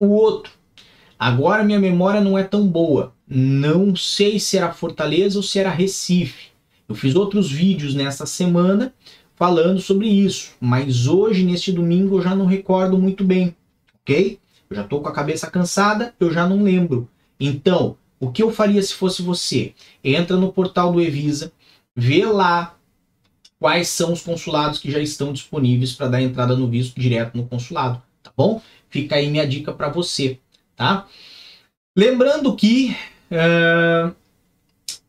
o 0.01 0.09
outro. 0.09 0.53
Agora 1.17 1.63
minha 1.63 1.79
memória 1.79 2.21
não 2.21 2.37
é 2.37 2.43
tão 2.43 2.67
boa. 2.67 3.13
Não 3.29 3.95
sei 3.95 4.41
se 4.41 4.57
era 4.57 4.73
Fortaleza 4.73 5.39
ou 5.39 5.43
se 5.43 5.59
era 5.59 5.71
Recife. 5.71 6.51
Eu 6.89 6.97
fiz 6.97 7.15
outros 7.15 7.51
vídeos 7.51 7.95
nessa 7.95 8.27
semana 8.27 8.93
falando 9.41 9.81
sobre 9.81 10.07
isso, 10.07 10.53
mas 10.61 11.07
hoje, 11.07 11.45
neste 11.45 11.73
domingo, 11.73 12.19
eu 12.19 12.23
já 12.23 12.35
não 12.35 12.45
recordo 12.45 12.99
muito 12.99 13.25
bem, 13.25 13.57
ok? 14.03 14.39
Eu 14.69 14.77
já 14.77 14.83
estou 14.83 15.01
com 15.01 15.09
a 15.09 15.15
cabeça 15.15 15.51
cansada, 15.51 16.15
eu 16.21 16.31
já 16.31 16.47
não 16.47 16.63
lembro. 16.63 17.09
Então, 17.41 17.97
o 18.21 18.31
que 18.31 18.43
eu 18.43 18.53
faria 18.53 18.83
se 18.83 18.93
fosse 18.93 19.23
você? 19.23 19.73
Entra 20.05 20.37
no 20.37 20.53
portal 20.53 20.93
do 20.93 21.01
Evisa, 21.01 21.51
vê 21.97 22.27
lá 22.27 22.77
quais 23.59 23.89
são 23.89 24.13
os 24.13 24.21
consulados 24.21 24.79
que 24.79 24.91
já 24.91 24.99
estão 24.99 25.33
disponíveis 25.33 25.95
para 25.95 26.09
dar 26.09 26.21
entrada 26.21 26.55
no 26.55 26.69
visto 26.69 27.01
direto 27.01 27.35
no 27.35 27.47
consulado, 27.47 28.03
tá 28.23 28.31
bom? 28.37 28.61
Fica 28.91 29.17
aí 29.17 29.31
minha 29.31 29.49
dica 29.49 29.73
para 29.73 29.89
você, 29.89 30.39
tá? 30.77 31.07
Lembrando 31.97 32.55
que 32.55 32.95
uh, 33.31 34.15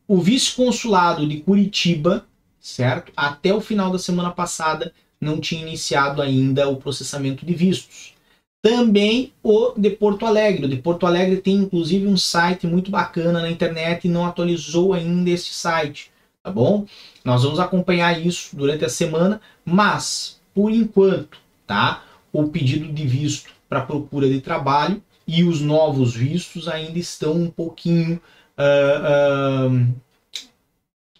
o 0.08 0.22
vice-consulado 0.22 1.28
de 1.28 1.42
Curitiba, 1.42 2.26
certo? 2.62 3.12
Até 3.18 3.54
o 3.54 3.60
final 3.60 3.92
da 3.92 4.00
semana 4.00 4.32
passada 4.32 4.94
não 5.20 5.40
tinha 5.40 5.62
iniciado 5.62 6.22
ainda 6.22 6.70
o 6.70 6.78
processamento 6.78 7.46
de 7.46 7.54
vistos. 7.54 8.14
Também 8.62 9.34
o 9.42 9.74
de 9.76 9.90
Porto 9.90 10.26
Alegre. 10.26 10.66
O 10.66 10.70
de 10.70 10.78
Porto 10.78 11.08
Alegre 11.08 11.38
tem 11.38 11.56
inclusive 11.56 12.08
um 12.08 12.16
site 12.16 12.68
muito 12.68 12.92
bacana 12.92 13.42
na 13.42 13.50
internet 13.50 14.06
e 14.06 14.10
não 14.10 14.26
atualizou 14.26 14.94
ainda 14.94 15.32
esse 15.32 15.52
site, 15.52 16.12
tá 16.44 16.52
bom? 16.52 16.86
Nós 17.26 17.44
vamos 17.44 17.60
acompanhar 17.60 18.20
isso 18.24 18.56
durante 18.56 18.86
a 18.86 18.90
semana, 18.90 19.42
mas 19.66 20.40
por 20.54 20.72
enquanto, 20.72 21.40
tá? 21.66 22.04
O 22.32 22.48
pedido 22.48 22.92
de 22.92 23.08
visto 23.08 23.52
para 23.68 23.82
procura 23.82 24.30
de 24.30 24.42
trabalho 24.42 25.02
e 25.28 25.44
os 25.44 25.62
novos 25.62 26.16
vistos 26.16 26.68
ainda 26.68 27.00
estão 27.00 27.34
um 27.34 27.50
pouquinho 27.50 28.22
uh, 28.58 29.72
uh, 29.72 29.96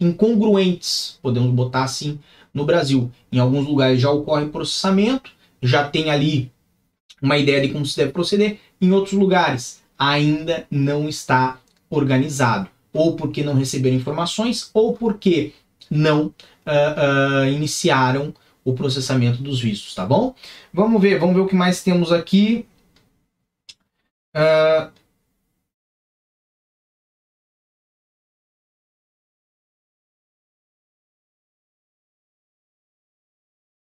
incongruentes, 0.02 1.20
podemos 1.22 1.52
botar 1.52 1.84
assim, 1.84 2.20
no 2.54 2.66
Brasil. 2.66 3.12
Em 3.32 3.40
alguns 3.40 3.66
lugares 3.66 4.02
já 4.02 4.10
ocorre 4.10 4.48
processamento, 4.48 5.32
já 5.62 5.88
tem 5.88 6.10
ali 6.10 6.52
uma 7.22 7.38
ideia 7.38 7.62
de 7.62 7.70
como 7.70 7.86
se 7.86 7.96
deve 7.96 8.12
proceder. 8.12 8.60
Em 8.82 8.92
outros 8.92 9.14
lugares, 9.14 9.82
ainda 9.98 10.66
não 10.72 11.08
está 11.08 11.60
organizado, 11.90 12.68
ou 12.92 13.16
porque 13.16 13.44
não 13.44 13.54
receberam 13.54 13.96
informações, 13.96 14.72
ou 14.74 14.94
porque 14.94 15.54
não 15.90 16.26
uh, 16.26 17.44
uh, 17.46 17.48
iniciaram 17.48 18.34
o 18.64 18.74
processamento 18.74 19.42
dos 19.42 19.62
vistos, 19.62 19.94
tá 19.94 20.06
bom? 20.06 20.34
Vamos 20.74 21.02
ver, 21.02 21.20
vamos 21.20 21.36
ver 21.36 21.42
o 21.42 21.48
que 21.48 21.56
mais 21.56 21.84
temos 21.84 22.12
aqui. 22.12 22.66
Uh, 24.36 24.90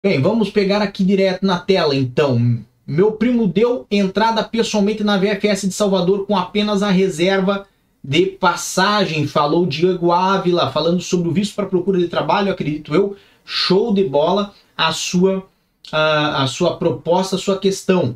Bem, 0.08 0.22
vamos 0.22 0.50
pegar 0.50 0.82
aqui 0.82 1.04
direto 1.04 1.46
na 1.46 1.60
tela 1.60 1.94
então. 1.94 2.64
Meu 2.88 3.12
primo 3.12 3.46
deu 3.46 3.86
entrada 3.92 4.42
pessoalmente 4.42 5.04
na 5.04 5.18
VFS 5.18 5.64
de 5.64 5.74
Salvador 5.74 6.26
com 6.26 6.38
apenas 6.38 6.82
a 6.82 6.90
reserva 6.90 7.68
de 8.02 8.26
passagem. 8.28 9.28
Falou 9.28 9.66
Diego 9.66 10.14
Ávila, 10.14 10.72
falando 10.72 11.02
sobre 11.02 11.28
o 11.28 11.34
visto 11.34 11.56
para 11.56 11.66
procura 11.66 12.00
de 12.00 12.08
trabalho, 12.08 12.50
acredito 12.50 12.96
eu. 12.96 13.18
Show 13.44 13.94
de 13.94 14.06
bola 14.06 14.54
a 14.78 14.94
sua, 14.94 15.46
a, 15.92 16.44
a 16.44 16.48
sua 16.48 16.78
proposta, 16.78 17.36
a 17.36 17.40
sua 17.40 17.60
questão. 17.60 18.16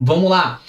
Vamos 0.00 0.28
lá. 0.28 0.60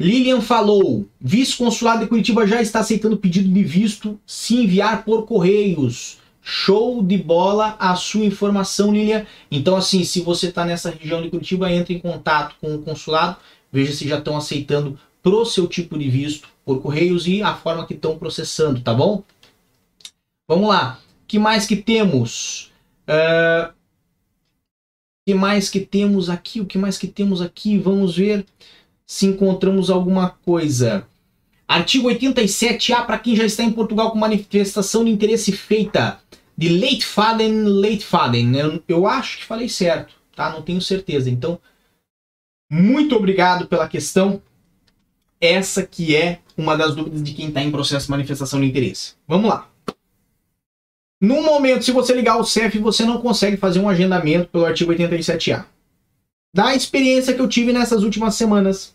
Lilian 0.00 0.40
falou: 0.40 1.06
vice-consulado 1.20 2.00
de 2.00 2.06
Curitiba 2.06 2.46
já 2.46 2.62
está 2.62 2.80
aceitando 2.80 3.18
pedido 3.18 3.52
de 3.52 3.62
visto 3.62 4.18
se 4.24 4.56
enviar 4.62 5.04
por 5.04 5.26
correios. 5.26 6.21
Show 6.42 7.02
de 7.02 7.16
bola 7.16 7.76
a 7.78 7.94
sua 7.94 8.24
informação, 8.24 8.92
Lilian. 8.92 9.24
Então, 9.50 9.76
assim, 9.76 10.02
se 10.02 10.20
você 10.20 10.48
está 10.48 10.64
nessa 10.64 10.90
região 10.90 11.22
de 11.22 11.30
Curitiba, 11.30 11.70
entre 11.70 11.94
em 11.94 12.00
contato 12.00 12.56
com 12.60 12.74
o 12.74 12.82
consulado, 12.82 13.36
veja 13.70 13.92
se 13.92 14.08
já 14.08 14.18
estão 14.18 14.36
aceitando 14.36 14.98
pro 15.22 15.46
seu 15.46 15.68
tipo 15.68 15.96
de 15.96 16.10
visto 16.10 16.48
por 16.64 16.82
correios 16.82 17.28
e 17.28 17.42
a 17.42 17.54
forma 17.54 17.86
que 17.86 17.94
estão 17.94 18.18
processando, 18.18 18.80
tá 18.80 18.92
bom? 18.92 19.22
Vamos 20.48 20.68
lá. 20.68 20.98
que 21.28 21.38
mais 21.38 21.66
que 21.66 21.76
temos? 21.76 22.72
Uh, 23.08 23.72
que 25.24 25.34
mais 25.34 25.70
que 25.70 25.80
temos 25.80 26.28
aqui? 26.28 26.60
O 26.60 26.66
que 26.66 26.76
mais 26.76 26.98
que 26.98 27.06
temos 27.06 27.40
aqui? 27.40 27.78
Vamos 27.78 28.16
ver 28.16 28.44
se 29.06 29.26
encontramos 29.26 29.90
alguma 29.90 30.30
coisa. 30.30 31.06
Artigo 31.66 32.08
87A 32.08 33.06
para 33.06 33.18
quem 33.18 33.34
já 33.34 33.44
está 33.44 33.62
em 33.62 33.72
Portugal 33.72 34.10
com 34.10 34.18
manifestação 34.18 35.04
de 35.04 35.10
interesse 35.10 35.52
feita 35.52 36.20
de 36.56 36.68
Leitfaden, 36.68 37.64
Leitfaden. 37.64 38.56
Eu, 38.56 38.82
eu 38.86 39.06
acho 39.06 39.38
que 39.38 39.44
falei 39.44 39.68
certo, 39.68 40.14
tá? 40.34 40.50
Não 40.50 40.62
tenho 40.62 40.80
certeza. 40.80 41.30
Então, 41.30 41.58
muito 42.70 43.16
obrigado 43.16 43.66
pela 43.66 43.88
questão. 43.88 44.42
Essa 45.40 45.82
que 45.84 46.14
é 46.14 46.38
uma 46.56 46.76
das 46.76 46.94
dúvidas 46.94 47.22
de 47.22 47.34
quem 47.34 47.48
está 47.48 47.62
em 47.62 47.70
processo 47.70 48.06
de 48.06 48.12
manifestação 48.12 48.60
de 48.60 48.66
interesse. 48.66 49.14
Vamos 49.26 49.50
lá. 49.50 49.68
No 51.20 51.42
momento, 51.42 51.84
se 51.84 51.92
você 51.92 52.14
ligar 52.14 52.36
o 52.36 52.44
CEF, 52.44 52.78
você 52.78 53.04
não 53.04 53.20
consegue 53.20 53.56
fazer 53.56 53.78
um 53.78 53.88
agendamento 53.88 54.48
pelo 54.48 54.64
artigo 54.64 54.92
87A. 54.92 55.64
Da 56.54 56.74
experiência 56.74 57.32
que 57.32 57.40
eu 57.40 57.48
tive 57.48 57.72
nessas 57.72 58.02
últimas 58.02 58.34
semanas, 58.34 58.94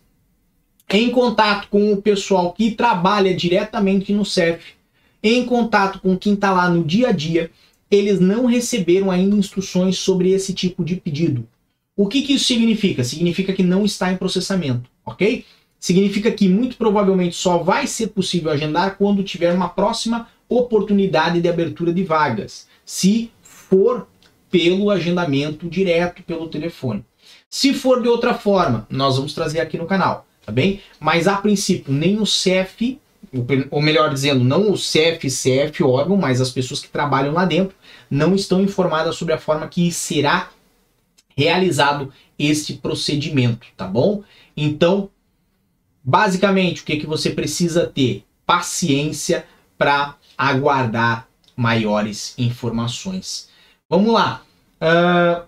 em 0.90 1.10
contato 1.10 1.68
com 1.70 1.92
o 1.92 2.02
pessoal 2.02 2.54
que 2.54 2.72
trabalha 2.72 3.36
diretamente 3.36 4.14
no 4.14 4.24
CEF, 4.24 4.74
em 5.22 5.46
contato 5.46 6.00
com 6.00 6.18
quem 6.18 6.34
está 6.34 6.52
lá 6.52 6.70
no 6.70 6.84
dia 6.84 7.10
a 7.10 7.12
dia, 7.12 7.52
eles 7.90 8.20
não 8.20 8.46
receberam 8.46 9.12
ainda 9.12 9.36
instruções 9.36 9.98
sobre 9.98 10.32
esse 10.32 10.54
tipo 10.54 10.84
de 10.84 10.96
pedido. 10.96 11.48
O 11.96 12.08
que, 12.08 12.22
que 12.22 12.34
isso 12.34 12.46
significa? 12.46 13.04
Significa 13.04 13.54
que 13.54 13.64
não 13.64 13.84
está 13.84 14.12
em 14.12 14.18
processamento, 14.18 14.90
ok? 15.06 15.44
Significa 15.80 16.32
que 16.32 16.48
muito 16.48 16.78
provavelmente 16.78 17.36
só 17.36 17.58
vai 17.58 17.88
ser 17.88 18.08
possível 18.08 18.52
agendar 18.52 18.98
quando 18.98 19.24
tiver 19.24 19.54
uma 19.54 19.70
próxima 19.70 20.28
oportunidade 20.48 21.42
de 21.42 21.50
abertura 21.50 21.92
de 21.94 22.04
vagas, 22.04 22.68
se 22.86 23.32
for 23.42 24.08
pelo 24.50 24.90
agendamento 24.90 25.68
direto 25.68 26.24
pelo 26.24 26.48
telefone. 26.48 27.04
Se 27.50 27.74
for 27.74 28.02
de 28.02 28.08
outra 28.08 28.34
forma, 28.34 28.88
nós 28.90 29.18
vamos 29.18 29.34
trazer 29.34 29.60
aqui 29.60 29.78
no 29.78 29.86
canal, 29.86 30.27
tá 30.48 30.52
bem? 30.54 30.82
Mas 30.98 31.28
a 31.28 31.36
princípio, 31.36 31.94
nem 31.94 32.20
o 32.22 32.26
CEF 32.26 32.98
ou 33.70 33.82
melhor 33.82 34.14
dizendo, 34.14 34.42
não 34.42 34.72
o 34.72 34.78
CFCF 34.78 35.84
órgão, 35.84 36.16
mas 36.16 36.40
as 36.40 36.50
pessoas 36.50 36.80
que 36.80 36.88
trabalham 36.88 37.34
lá 37.34 37.44
dentro, 37.44 37.76
não 38.10 38.34
estão 38.34 38.62
informadas 38.62 39.18
sobre 39.18 39.34
a 39.34 39.38
forma 39.38 39.68
que 39.68 39.92
será 39.92 40.50
realizado 41.36 42.12
este 42.40 42.74
procedimento, 42.76 43.68
tá 43.76 43.86
bom? 43.86 44.24
Então, 44.56 45.10
basicamente, 46.02 46.82
o 46.82 46.86
que, 46.86 46.98
que 46.98 47.06
você 47.06 47.30
precisa 47.30 47.86
ter? 47.86 48.24
Paciência 48.46 49.46
para 49.78 50.16
aguardar 50.38 51.28
maiores 51.56 52.34
informações. 52.38 53.50
Vamos 53.90 54.14
lá. 54.14 54.42
Uh, 54.82 55.44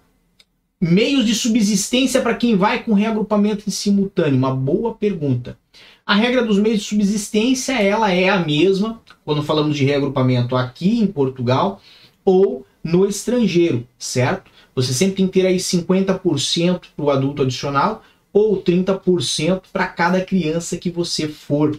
Meios 0.81 1.25
de 1.25 1.35
subsistência 1.35 2.21
para 2.21 2.35
quem 2.35 2.55
vai 2.55 2.81
com 2.81 2.93
reagrupamento 2.93 3.65
em 3.67 3.69
simultâneo? 3.69 4.37
Uma 4.37 4.55
boa 4.55 4.95
pergunta. 4.95 5.57
A 6.05 6.15
regra 6.15 6.41
dos 6.41 6.57
meios 6.57 6.79
de 6.79 6.85
subsistência 6.85 7.73
ela 7.73 8.09
é 8.09 8.29
a 8.29 8.39
mesma 8.39 9.01
quando 9.25 9.43
falamos 9.43 9.75
de 9.75 9.83
reagrupamento 9.83 10.55
aqui 10.55 11.01
em 11.01 11.07
Portugal 11.07 11.81
ou 12.23 12.65
no 12.81 13.05
estrangeiro, 13.05 13.85
certo? 13.97 14.49
Você 14.73 14.93
sempre 14.93 15.17
tem 15.17 15.27
que 15.27 15.33
ter 15.33 15.45
aí 15.45 15.57
50% 15.57 16.83
para 16.95 17.05
o 17.05 17.11
adulto 17.11 17.41
adicional 17.41 18.01
ou 18.31 18.63
30% 18.63 19.63
para 19.73 19.85
cada 19.85 20.23
criança 20.23 20.77
que 20.77 20.89
você 20.89 21.27
for 21.27 21.77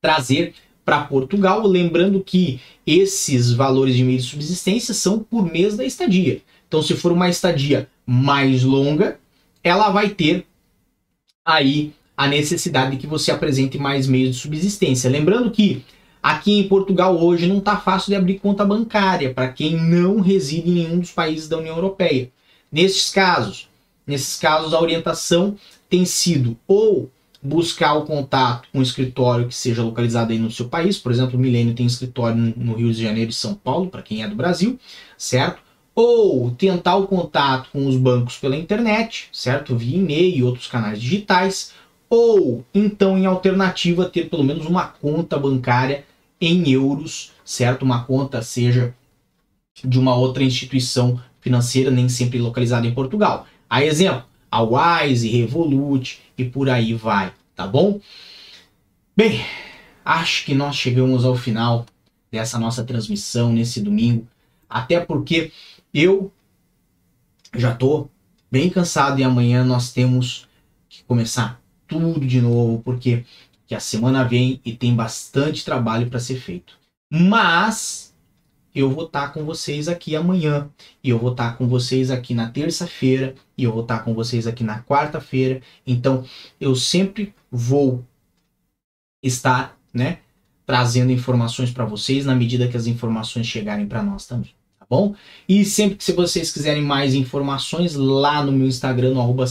trazer 0.00 0.54
para 0.84 1.02
Portugal, 1.02 1.66
lembrando 1.66 2.22
que 2.22 2.60
esses 2.86 3.50
valores 3.50 3.96
de 3.96 4.04
meio 4.04 4.18
de 4.18 4.24
subsistência 4.24 4.94
são 4.94 5.18
por 5.18 5.50
mês 5.50 5.76
da 5.76 5.84
estadia. 5.84 6.40
Então, 6.74 6.82
se 6.82 6.96
for 6.96 7.12
uma 7.12 7.28
estadia 7.28 7.88
mais 8.04 8.64
longa, 8.64 9.20
ela 9.62 9.90
vai 9.90 10.08
ter 10.08 10.44
aí 11.44 11.92
a 12.16 12.26
necessidade 12.26 12.90
de 12.90 12.96
que 12.96 13.06
você 13.06 13.30
apresente 13.30 13.78
mais 13.78 14.08
meios 14.08 14.34
de 14.34 14.42
subsistência. 14.42 15.08
Lembrando 15.08 15.52
que 15.52 15.84
aqui 16.20 16.58
em 16.58 16.66
Portugal 16.66 17.16
hoje 17.16 17.46
não 17.46 17.58
está 17.58 17.76
fácil 17.76 18.08
de 18.08 18.16
abrir 18.16 18.40
conta 18.40 18.64
bancária 18.64 19.32
para 19.32 19.52
quem 19.52 19.76
não 19.76 20.18
reside 20.18 20.68
em 20.68 20.74
nenhum 20.74 20.98
dos 20.98 21.12
países 21.12 21.48
da 21.48 21.58
União 21.58 21.76
Europeia. 21.76 22.32
Nesses 22.72 23.08
casos, 23.08 23.68
nesses 24.04 24.36
casos 24.36 24.74
a 24.74 24.80
orientação 24.80 25.56
tem 25.88 26.04
sido 26.04 26.58
ou 26.66 27.08
buscar 27.40 27.94
o 27.94 28.04
contato 28.04 28.68
com 28.72 28.80
um 28.80 28.82
escritório 28.82 29.46
que 29.46 29.54
seja 29.54 29.80
localizado 29.80 30.32
aí 30.32 30.40
no 30.40 30.50
seu 30.50 30.68
país, 30.68 30.98
por 30.98 31.12
exemplo, 31.12 31.38
o 31.38 31.40
Milênio 31.40 31.72
tem 31.72 31.86
escritório 31.86 32.52
no 32.56 32.74
Rio 32.74 32.92
de 32.92 33.00
Janeiro 33.00 33.30
e 33.30 33.34
São 33.34 33.54
Paulo, 33.54 33.90
para 33.90 34.02
quem 34.02 34.24
é 34.24 34.28
do 34.28 34.34
Brasil, 34.34 34.76
certo? 35.16 35.62
Ou 35.94 36.50
tentar 36.50 36.96
o 36.96 37.06
contato 37.06 37.70
com 37.70 37.86
os 37.86 37.96
bancos 37.96 38.36
pela 38.36 38.56
internet, 38.56 39.28
certo? 39.32 39.76
Via 39.76 39.96
e-mail 39.96 40.36
e 40.36 40.42
outros 40.42 40.66
canais 40.66 41.00
digitais, 41.00 41.72
ou 42.08 42.64
então 42.74 43.16
em 43.16 43.26
alternativa 43.26 44.08
ter 44.08 44.28
pelo 44.28 44.44
menos 44.44 44.66
uma 44.66 44.86
conta 44.86 45.38
bancária 45.38 46.04
em 46.40 46.70
euros, 46.70 47.32
certo? 47.44 47.82
Uma 47.82 48.04
conta 48.04 48.42
seja 48.42 48.94
de 49.84 49.98
uma 49.98 50.14
outra 50.14 50.44
instituição 50.44 51.20
financeira, 51.40 51.90
nem 51.90 52.08
sempre 52.08 52.38
localizada 52.38 52.86
em 52.86 52.94
Portugal. 52.94 53.46
A 53.68 53.84
exemplo, 53.84 54.24
a 54.50 54.62
Wise, 54.62 55.28
Revolut 55.28 56.20
e 56.38 56.44
por 56.44 56.70
aí 56.70 56.94
vai, 56.94 57.32
tá 57.54 57.66
bom? 57.66 58.00
Bem, 59.16 59.44
acho 60.04 60.44
que 60.44 60.54
nós 60.54 60.76
chegamos 60.76 61.24
ao 61.24 61.34
final 61.34 61.86
dessa 62.30 62.58
nossa 62.58 62.84
transmissão 62.84 63.52
nesse 63.52 63.80
domingo, 63.80 64.26
até 64.68 65.00
porque 65.00 65.52
eu 65.94 66.32
já 67.54 67.74
tô 67.74 68.08
bem 68.50 68.68
cansado 68.68 69.20
e 69.20 69.24
amanhã 69.24 69.64
nós 69.64 69.92
temos 69.92 70.48
que 70.88 71.04
começar 71.04 71.62
tudo 71.86 72.26
de 72.26 72.40
novo, 72.40 72.82
porque 72.82 73.24
que 73.66 73.74
a 73.74 73.80
semana 73.80 74.24
vem 74.24 74.60
e 74.64 74.76
tem 74.76 74.94
bastante 74.94 75.64
trabalho 75.64 76.10
para 76.10 76.20
ser 76.20 76.36
feito. 76.40 76.76
Mas 77.10 78.14
eu 78.74 78.90
vou 78.90 79.06
estar 79.06 79.28
tá 79.28 79.32
com 79.32 79.44
vocês 79.44 79.88
aqui 79.88 80.16
amanhã, 80.16 80.68
e 81.02 81.10
eu 81.10 81.18
vou 81.18 81.30
estar 81.30 81.52
tá 81.52 81.56
com 81.56 81.68
vocês 81.68 82.10
aqui 82.10 82.34
na 82.34 82.50
terça-feira, 82.50 83.34
e 83.56 83.62
eu 83.62 83.72
vou 83.72 83.82
estar 83.82 83.98
tá 83.98 84.04
com 84.04 84.12
vocês 84.14 84.46
aqui 84.46 84.64
na 84.64 84.82
quarta-feira. 84.82 85.62
Então, 85.86 86.24
eu 86.60 86.74
sempre 86.74 87.32
vou 87.50 88.04
estar, 89.22 89.78
né, 89.92 90.18
trazendo 90.66 91.12
informações 91.12 91.70
para 91.70 91.84
vocês 91.84 92.26
na 92.26 92.34
medida 92.34 92.68
que 92.68 92.76
as 92.76 92.86
informações 92.86 93.46
chegarem 93.46 93.86
para 93.86 94.02
nós 94.02 94.26
também, 94.26 94.54
tá 94.84 94.96
bom? 94.96 95.14
E 95.48 95.64
sempre 95.64 95.96
que 95.96 96.12
vocês 96.12 96.52
quiserem 96.52 96.82
mais 96.82 97.14
informações 97.14 97.94
lá 97.94 98.44
no 98.44 98.52
meu 98.52 98.66
Instagram 98.66 99.14
no 99.14 99.20
arroba 99.20 99.46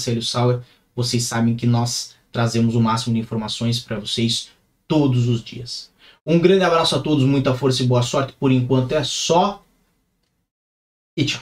vocês 0.95 1.23
sabem 1.23 1.55
que 1.55 1.65
nós 1.65 2.15
trazemos 2.31 2.75
o 2.75 2.81
máximo 2.81 3.15
de 3.15 3.19
informações 3.19 3.79
para 3.79 3.99
vocês 3.99 4.49
todos 4.87 5.27
os 5.27 5.43
dias. 5.43 5.91
Um 6.25 6.39
grande 6.39 6.63
abraço 6.63 6.95
a 6.95 6.99
todos, 6.99 7.23
muita 7.25 7.53
força 7.53 7.83
e 7.83 7.87
boa 7.87 8.01
sorte. 8.01 8.33
Por 8.33 8.51
enquanto 8.51 8.93
é 8.93 9.03
só. 9.03 9.63
E 11.17 11.25
tchau. 11.25 11.41